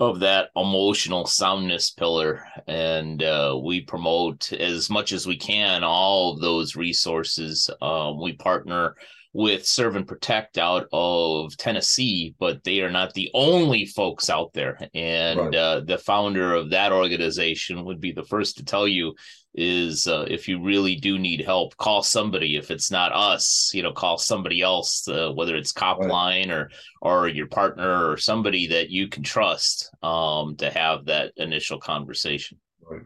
of 0.00 0.20
that 0.20 0.48
emotional 0.56 1.26
soundness 1.26 1.90
pillar. 1.90 2.42
And 2.66 3.22
uh, 3.22 3.60
we 3.62 3.82
promote 3.82 4.50
as 4.52 4.88
much 4.88 5.12
as 5.12 5.26
we 5.26 5.36
can 5.36 5.84
all 5.84 6.32
of 6.32 6.40
those 6.40 6.74
resources. 6.74 7.68
Um, 7.82 8.20
we 8.20 8.32
partner 8.32 8.96
with 9.32 9.64
serve 9.64 9.94
and 9.94 10.08
protect 10.08 10.58
out 10.58 10.88
of 10.92 11.56
tennessee 11.56 12.34
but 12.40 12.64
they 12.64 12.80
are 12.80 12.90
not 12.90 13.14
the 13.14 13.30
only 13.32 13.86
folks 13.86 14.28
out 14.28 14.52
there. 14.54 14.76
And 14.92 15.38
Right. 15.38 15.54
uh, 15.54 15.80
the 15.80 15.98
founder 15.98 16.52
of 16.52 16.70
that 16.70 16.90
organization 16.90 17.84
would 17.84 18.00
be 18.00 18.10
the 18.10 18.24
first 18.24 18.56
to 18.56 18.64
tell 18.64 18.88
you 18.88 19.14
is 19.54 20.06
uh, 20.06 20.24
if 20.28 20.46
you 20.46 20.62
really 20.62 20.94
do 20.94 21.18
need 21.18 21.40
help 21.40 21.76
call 21.76 22.02
somebody 22.02 22.56
if 22.56 22.70
it's 22.70 22.90
not 22.90 23.12
us 23.12 23.70
you 23.74 23.82
know 23.82 23.92
call 23.92 24.16
somebody 24.16 24.62
else 24.62 25.08
uh, 25.08 25.30
whether 25.32 25.56
it's 25.56 25.72
copline 25.72 26.50
or 26.50 26.70
or 27.02 27.26
your 27.28 27.48
partner 27.48 28.10
or 28.10 28.16
somebody 28.16 28.66
that 28.68 28.90
you 28.90 29.08
can 29.08 29.22
trust 29.22 29.90
um, 30.02 30.54
to 30.56 30.70
have 30.70 31.04
that 31.06 31.32
initial 31.36 31.78
conversation. 31.80 32.58
Right. 32.88 33.02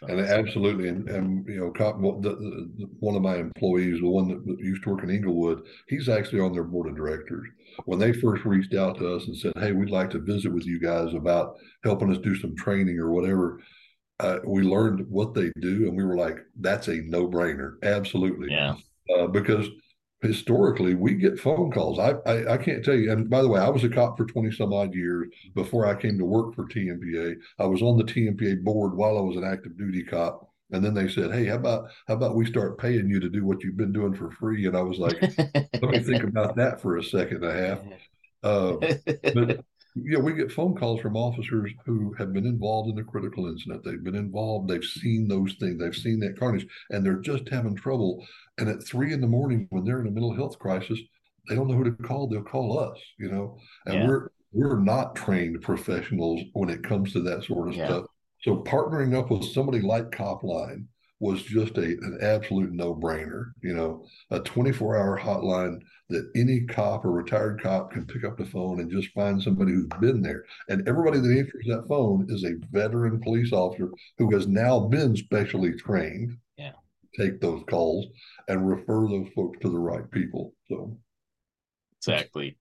So, 0.00 0.08
And 0.08 0.20
absolutely, 0.20 0.88
and, 0.88 1.08
and 1.08 1.46
you 1.48 1.58
know, 1.58 1.70
Cop, 1.70 1.98
the, 2.02 2.12
the, 2.20 2.68
the- 2.76 2.88
one 3.00 3.16
of 3.16 3.22
my 3.22 3.36
employees, 3.36 4.00
the 4.00 4.08
one 4.08 4.28
that 4.28 4.44
that 4.44 4.58
used 4.58 4.82
to 4.82 4.90
work 4.90 5.02
in 5.02 5.08
Inglewood, 5.10 5.62
he's 5.88 6.10
actually 6.10 6.40
on 6.40 6.52
their 6.52 6.64
board 6.64 6.88
of 6.90 6.96
directors. 6.96 7.46
When 7.86 7.98
they 7.98 8.12
first 8.12 8.44
reached 8.44 8.74
out 8.74 8.98
to 8.98 9.14
us 9.14 9.26
and 9.26 9.34
said, 9.36 9.52
"Hey, 9.56 9.72
we'd 9.72 9.88
like 9.88 10.10
to 10.10 10.18
visit 10.18 10.52
with 10.52 10.66
you 10.66 10.78
guys 10.78 11.14
about 11.14 11.56
helping 11.82 12.10
us 12.10 12.18
do 12.18 12.34
some 12.34 12.54
training 12.56 12.98
or 12.98 13.10
whatever," 13.10 13.60
uh, 14.20 14.38
we 14.44 14.62
learned 14.62 15.06
what 15.08 15.34
they 15.34 15.50
do, 15.60 15.88
and 15.88 15.96
we 15.96 16.04
were 16.04 16.16
like, 16.16 16.38
"That's 16.58 16.88
a 16.88 16.96
no-brainer, 17.02 17.74
absolutely." 17.82 18.48
yeah, 18.50 18.76
uh, 19.14 19.26
because 19.26 19.68
historically 20.22 20.94
we 20.94 21.14
get 21.14 21.38
phone 21.38 21.70
calls. 21.70 21.98
I, 21.98 22.12
I 22.26 22.54
I 22.54 22.56
can't 22.56 22.84
tell 22.84 22.94
you. 22.94 23.12
And 23.12 23.28
by 23.28 23.42
the 23.42 23.48
way, 23.48 23.60
I 23.60 23.68
was 23.68 23.84
a 23.84 23.88
cop 23.88 24.16
for 24.16 24.24
twenty 24.26 24.50
some 24.50 24.72
odd 24.72 24.94
years 24.94 25.28
before 25.54 25.86
I 25.86 25.94
came 26.00 26.18
to 26.18 26.24
work 26.24 26.54
for 26.54 26.66
TMPA. 26.66 27.36
I 27.58 27.66
was 27.66 27.82
on 27.82 27.98
the 27.98 28.04
TMPA 28.04 28.64
board 28.64 28.94
while 28.94 29.18
I 29.18 29.22
was 29.22 29.36
an 29.36 29.44
active 29.44 29.76
duty 29.76 30.02
cop. 30.02 30.50
And 30.72 30.84
then 30.84 30.94
they 30.94 31.08
said, 31.08 31.32
"Hey, 31.32 31.44
how 31.46 31.56
about 31.56 31.90
how 32.08 32.14
about 32.14 32.34
we 32.34 32.44
start 32.46 32.78
paying 32.78 33.08
you 33.08 33.20
to 33.20 33.28
do 33.28 33.44
what 33.44 33.62
you've 33.62 33.76
been 33.76 33.92
doing 33.92 34.14
for 34.14 34.30
free?" 34.32 34.66
And 34.66 34.76
I 34.76 34.82
was 34.82 34.98
like, 34.98 35.20
"Let 35.38 35.82
me 35.82 36.00
think 36.00 36.24
about 36.24 36.56
that 36.56 36.80
for 36.80 36.96
a 36.96 37.04
second 37.04 37.44
and 37.44 37.52
a 37.52 37.66
half." 37.68 37.80
Uh, 38.42 38.76
but 39.34 39.64
you 40.02 40.12
know, 40.12 40.20
we 40.20 40.34
get 40.34 40.52
phone 40.52 40.76
calls 40.76 41.00
from 41.00 41.16
officers 41.16 41.72
who 41.86 42.12
have 42.18 42.32
been 42.32 42.46
involved 42.46 42.90
in 42.90 42.98
a 42.98 43.04
critical 43.04 43.46
incident. 43.46 43.82
They've 43.82 44.02
been 44.02 44.14
involved. 44.14 44.68
They've 44.68 44.84
seen 44.84 45.26
those 45.26 45.54
things. 45.54 45.78
They've 45.78 45.96
seen 45.96 46.20
that 46.20 46.38
carnage, 46.38 46.66
and 46.90 47.04
they're 47.04 47.20
just 47.20 47.48
having 47.48 47.74
trouble. 47.74 48.26
And 48.58 48.68
at 48.68 48.86
three 48.86 49.12
in 49.12 49.20
the 49.20 49.26
morning, 49.26 49.66
when 49.70 49.84
they're 49.84 50.00
in 50.00 50.06
a 50.06 50.10
mental 50.10 50.34
health 50.34 50.58
crisis, 50.58 51.00
they 51.48 51.54
don't 51.54 51.68
know 51.68 51.74
who 51.74 51.84
to 51.84 52.02
call. 52.02 52.26
They'll 52.26 52.42
call 52.42 52.78
us. 52.78 52.98
You 53.18 53.30
know, 53.30 53.58
and 53.86 53.94
Yeah. 53.96 54.06
we're 54.06 54.28
we're 54.52 54.80
not 54.80 55.14
trained 55.16 55.60
professionals 55.62 56.42
when 56.52 56.70
it 56.70 56.82
comes 56.82 57.12
to 57.12 57.20
that 57.22 57.44
sort 57.44 57.68
of 57.68 57.74
Yeah. 57.74 57.86
stuff. 57.86 58.06
So 58.42 58.62
partnering 58.62 59.14
up 59.14 59.30
with 59.30 59.44
somebody 59.44 59.80
like 59.80 60.10
Copline 60.10 60.86
was 61.18 61.42
just 61.42 61.76
a 61.78 61.82
an 61.82 62.18
absolute 62.20 62.72
no 62.72 62.94
brainer. 62.94 63.52
You 63.62 63.74
know, 63.74 64.06
a 64.30 64.40
24 64.40 64.96
hour 64.96 65.18
hotline 65.18 65.80
that 66.08 66.30
any 66.36 66.60
cop 66.66 67.04
or 67.04 67.10
retired 67.10 67.62
cop 67.62 67.92
can 67.92 68.06
pick 68.06 68.24
up 68.24 68.36
the 68.36 68.44
phone 68.44 68.80
and 68.80 68.90
just 68.90 69.12
find 69.12 69.42
somebody 69.42 69.72
who's 69.72 69.88
been 70.00 70.22
there. 70.22 70.44
And 70.68 70.86
everybody 70.88 71.18
that 71.18 71.38
answers 71.38 71.64
that 71.68 71.88
phone 71.88 72.26
is 72.28 72.44
a 72.44 72.54
veteran 72.70 73.20
police 73.20 73.52
officer 73.52 73.90
who 74.18 74.32
has 74.34 74.46
now 74.46 74.80
been 74.80 75.16
specially 75.16 75.72
trained. 75.72 76.36
Yeah. 76.56 76.72
to 77.14 77.22
Take 77.22 77.40
those 77.40 77.62
calls 77.68 78.06
and 78.48 78.68
refer 78.68 79.08
those 79.08 79.28
folks 79.34 79.58
to 79.62 79.70
the 79.70 79.78
right 79.78 80.08
people. 80.10 80.52
So 80.68 80.96
exactly, 82.06 82.56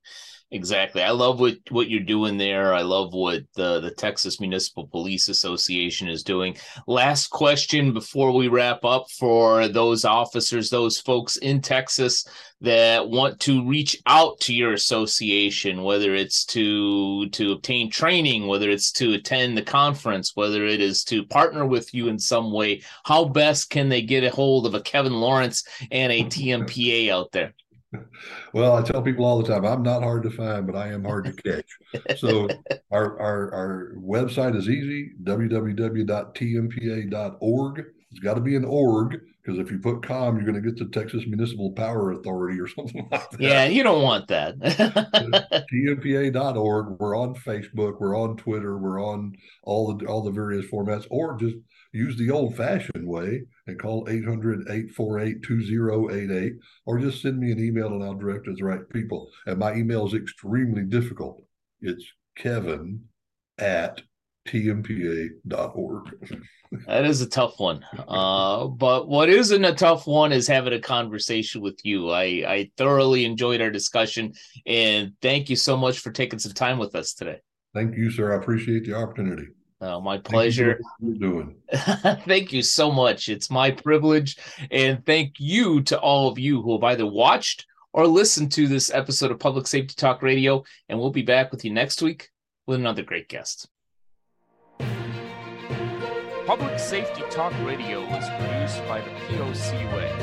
exactly. 0.52 1.04
I 1.04 1.12
love 1.12 1.40
what 1.40 1.58
what 1.70 1.90
you're 1.90 2.02
doing 2.02 2.38
there. 2.38 2.74
I 2.74 2.82
love 2.82 3.14
what 3.14 3.44
the 3.56 3.80
the 3.80 3.92
Texas 3.92 4.40
Municipal 4.40 4.88
Police 4.88 5.30
Association 5.30 6.08
is 6.08 6.24
doing. 6.24 6.58
Last 6.88 7.28
question 7.28 7.94
before 7.94 8.32
we 8.32 8.48
wrap 8.48 8.84
up 8.84 9.10
for 9.12 9.68
those 9.68 10.06
officers, 10.06 10.70
those 10.70 11.00
folks 11.00 11.38
in 11.38 11.62
Texas 11.62 12.26
that 12.62 13.08
want 13.08 13.40
to 13.42 13.68
reach 13.68 14.02
out 14.06 14.40
to 14.40 14.54
your 14.54 14.74
association, 14.74 15.84
whether 15.84 16.16
it's 16.16 16.46
to 16.46 17.30
to 17.30 17.52
obtain 17.52 17.90
training, 17.90 18.48
whether 18.48 18.70
it's 18.70 18.92
to 18.94 19.14
attend 19.14 19.58
the 19.58 19.62
conference, 19.62 20.32
whether 20.36 20.66
it 20.66 20.82
is 20.82 21.04
to 21.04 21.26
partner 21.26 21.66
with 21.66 21.94
you 21.94 22.08
in 22.08 22.18
some 22.18 22.52
way. 22.52 22.82
How 23.04 23.26
best 23.26 23.70
can 23.70 23.90
they 23.90 24.02
get 24.02 24.24
a 24.24 24.30
hold 24.30 24.66
of 24.66 24.74
a 24.74 24.82
Kevin 24.82 25.14
Lawrence 25.14 25.64
and 25.92 26.12
a 26.12 26.24
TMPA 26.26 27.12
out 27.12 27.32
there? 27.32 27.54
Well, 28.54 28.76
I 28.76 28.82
tell 28.82 29.02
people 29.02 29.26
all 29.26 29.42
the 29.42 29.48
time, 29.48 29.66
I'm 29.66 29.84
not 29.84 30.04
hard 30.04 30.24
to 30.24 30.30
find, 30.30 30.66
but 30.68 30.76
I 30.76 30.88
am 30.90 31.04
hard 31.04 31.26
to 31.26 31.34
catch. 31.34 31.70
So 32.20 32.48
our, 32.92 33.20
our, 33.20 33.54
our 33.54 33.94
website 33.98 34.56
is 34.56 34.70
easy, 34.70 35.12
www.tmpa.org. 35.24 36.06
It's 38.12 38.20
got 38.20 38.36
to 38.36 38.42
be 38.42 38.56
an 38.56 38.66
org 38.66 39.20
because 39.46 39.60
if 39.60 39.70
you 39.72 39.78
put 39.78 40.02
com, 40.02 40.36
you're 40.36 40.46
going 40.46 40.62
to 40.62 40.72
get 40.72 40.78
the 40.78 40.86
Texas 40.98 41.24
Municipal 41.28 41.72
Power 41.74 42.12
Authority 42.12 42.60
or 42.60 42.68
something 42.76 43.08
like 43.12 43.30
that. 43.32 43.42
Yeah, 43.42 43.66
you 43.66 43.84
don't 43.84 44.02
want 44.02 44.28
that. 44.30 44.58
TMPA.org. 45.74 47.00
We're 47.00 47.18
on 47.18 47.36
Facebook. 47.36 48.00
We're 48.00 48.18
on 48.18 48.38
Twitter. 48.38 48.78
We're 48.78 49.04
on 49.04 49.36
all 49.64 49.94
the 49.94 50.06
all 50.06 50.24
the 50.24 50.32
various 50.32 50.66
formats, 50.66 51.06
or 51.10 51.38
just 51.38 51.58
use 51.96 52.18
the 52.18 52.32
old 52.32 52.56
fashioned 52.56 53.08
way 53.08 53.44
and 53.68 53.80
call 53.80 54.08
800 54.10 54.62
848 54.70 55.42
2088, 55.44 56.54
or 56.86 57.00
just 57.00 57.22
send 57.22 57.40
me 57.40 57.52
an 57.52 57.60
email 57.60 57.88
and 57.88 58.04
I'll 58.04 58.14
direct 58.14 58.48
it 58.48 58.52
to 58.52 58.56
the 58.58 58.64
right 58.64 58.88
people. 58.90 59.30
And 59.46 59.60
my 59.60 59.74
email 59.74 60.06
is 60.06 60.14
extremely 60.14 60.84
difficult. 60.84 61.44
It's 61.82 62.06
Kevin 62.36 63.06
at 63.58 64.02
tmpa.org. 64.48 66.04
that 66.88 67.06
is 67.06 67.22
a 67.22 67.30
tough 67.30 67.60
one. 67.60 67.84
Uh, 68.08 68.68
but 68.68 69.08
what 69.08 69.30
isn't 69.30 69.66
a 69.66 69.74
tough 69.74 70.06
one 70.06 70.32
is 70.32 70.48
having 70.48 70.74
a 70.74 70.80
conversation 70.80 71.62
with 71.62 71.80
you. 71.84 72.12
I, 72.12 72.24
I 72.24 72.72
thoroughly 72.78 73.26
enjoyed 73.26 73.62
our 73.62 73.72
discussion 73.72 74.34
and 74.66 75.14
thank 75.22 75.50
you 75.50 75.56
so 75.56 75.76
much 75.78 76.00
for 76.00 76.12
taking 76.12 76.40
some 76.40 76.54
time 76.54 76.78
with 76.78 76.96
us 76.96 77.14
today. 77.14 77.40
Thank 77.74 77.98
you, 77.98 78.12
sir. 78.12 78.34
I 78.34 78.38
appreciate 78.38 78.86
the 78.86 78.94
opportunity. 78.94 79.48
Uh, 79.86 80.00
my 80.00 80.18
pleasure. 80.18 80.80
Thank 81.00 81.14
you 81.14 81.20
doing. 81.20 81.56
thank 82.26 82.52
you 82.52 82.64
so 82.64 82.92
much. 82.92 83.30
It's 83.30 83.52
my 83.52 83.70
privilege. 83.70 84.38
And 84.72 85.06
thank 85.06 85.36
you 85.38 85.84
to 85.84 86.00
all 86.00 86.28
of 86.28 86.40
you 86.40 86.62
who 86.64 86.74
have 86.74 86.84
either 86.84 87.06
watched 87.06 87.68
or 87.94 88.08
listened 88.08 88.52
to 88.54 88.68
this 88.68 88.92
episode 88.92 89.30
of 89.30 89.40
Public 89.40 89.68
Safety 89.68 89.94
Talk 89.96 90.24
Radio. 90.24 90.64
And 90.90 91.00
we'll 91.00 91.12
be 91.12 91.22
back 91.22 91.52
with 91.52 91.64
you 91.64 91.72
next 91.72 92.02
week 92.02 92.32
with 92.66 92.80
another 92.80 93.04
great 93.04 93.30
guest. 93.30 93.70
Public 96.48 96.80
Safety 96.80 97.22
Talk 97.30 97.54
Radio 97.64 98.02
is 98.02 98.28
produced 98.30 98.88
by 98.88 99.02
the 99.02 99.10
POCUA. 99.28 100.18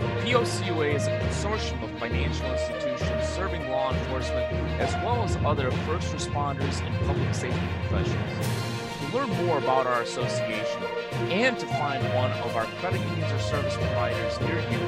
The 0.00 0.30
POCUA 0.30 0.94
is 0.94 1.06
a 1.06 1.18
consortium 1.20 1.84
of 1.84 1.98
financial 2.00 2.46
institutions 2.50 3.28
serving 3.28 3.68
law 3.70 3.92
enforcement 3.92 4.52
as 4.80 4.92
well 4.96 5.22
as 5.22 5.36
other 5.44 5.70
first 5.70 6.12
responders 6.12 6.84
and 6.84 7.06
public 7.06 7.32
safety 7.34 7.68
professionals. 7.88 8.75
Learn 9.16 9.32
more 9.46 9.56
about 9.56 9.86
our 9.86 10.02
association 10.02 10.82
and 11.30 11.58
to 11.58 11.66
find 11.66 12.04
one 12.14 12.30
of 12.32 12.54
our 12.54 12.66
credit 12.80 13.00
unions 13.00 13.32
or 13.32 13.38
service 13.38 13.74
providers 13.74 14.38
near 14.42 14.60
you, 14.70 14.78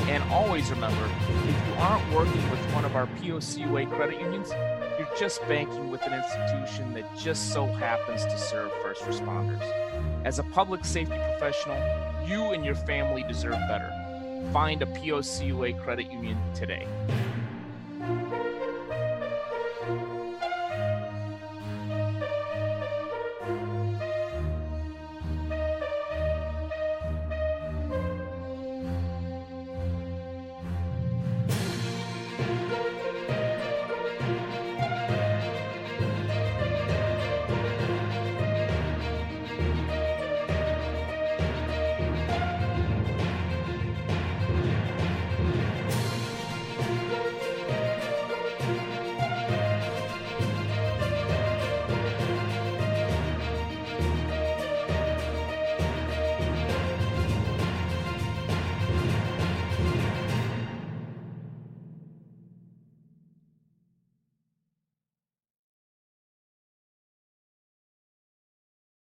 And 0.09 0.25
always 0.33 0.71
remember, 0.71 1.11
if 1.47 1.69
you 1.69 1.75
aren't 1.81 2.15
working 2.15 2.51
with 2.51 2.61
one 2.73 2.87
of 2.87 2.97
our 2.97 3.07
POCUA 3.07 3.93
credit 3.93 4.23
unions, 4.23 4.49
you're 4.99 5.07
just 5.19 5.47
banking 5.49 5.91
with 5.91 6.01
an 6.07 6.15
institution 6.15 6.95
that 6.95 7.05
just 7.15 7.53
so 7.53 7.67
happens 7.67 8.25
to 8.25 8.39
serve 8.39 8.73
first 8.81 9.03
responders. 9.03 9.61
As 10.25 10.39
a 10.39 10.45
public 10.45 10.83
safety 10.83 11.19
professional, 11.19 11.77
you 12.27 12.53
and 12.53 12.65
your 12.65 12.75
family 12.75 13.23
deserve 13.29 13.59
better. 13.69 13.93
Find 14.51 14.81
a 14.81 14.87
POCUA 14.87 15.79
credit 15.83 16.11
union 16.11 16.39
today. 16.55 16.87